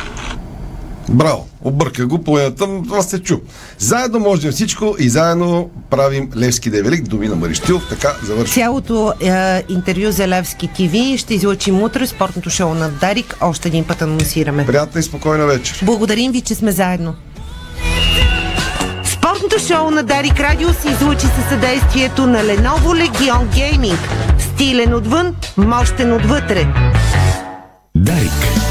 [1.09, 1.47] Браво!
[1.63, 3.37] Обърка го половината, но това се чу.
[3.77, 7.03] Заедно можем всичко и заедно правим Левски да е велик.
[7.03, 7.83] Думи на Мари Стилов.
[7.89, 8.53] Така завършва.
[8.53, 13.37] Цялото е, интервю за Левски ТВ ще излъчим утре спортното шоу на Дарик.
[13.41, 14.65] Още един път анонсираме.
[14.65, 15.79] Приятна и спокойна вечер.
[15.83, 17.15] Благодарим ви, че сме заедно.
[19.03, 23.97] Спортното шоу на Дарик Радио се излучи със съдействието на Lenovo Legion Gaming.
[24.39, 26.67] Стилен отвън, мощен отвътре.
[27.95, 28.66] Дарик.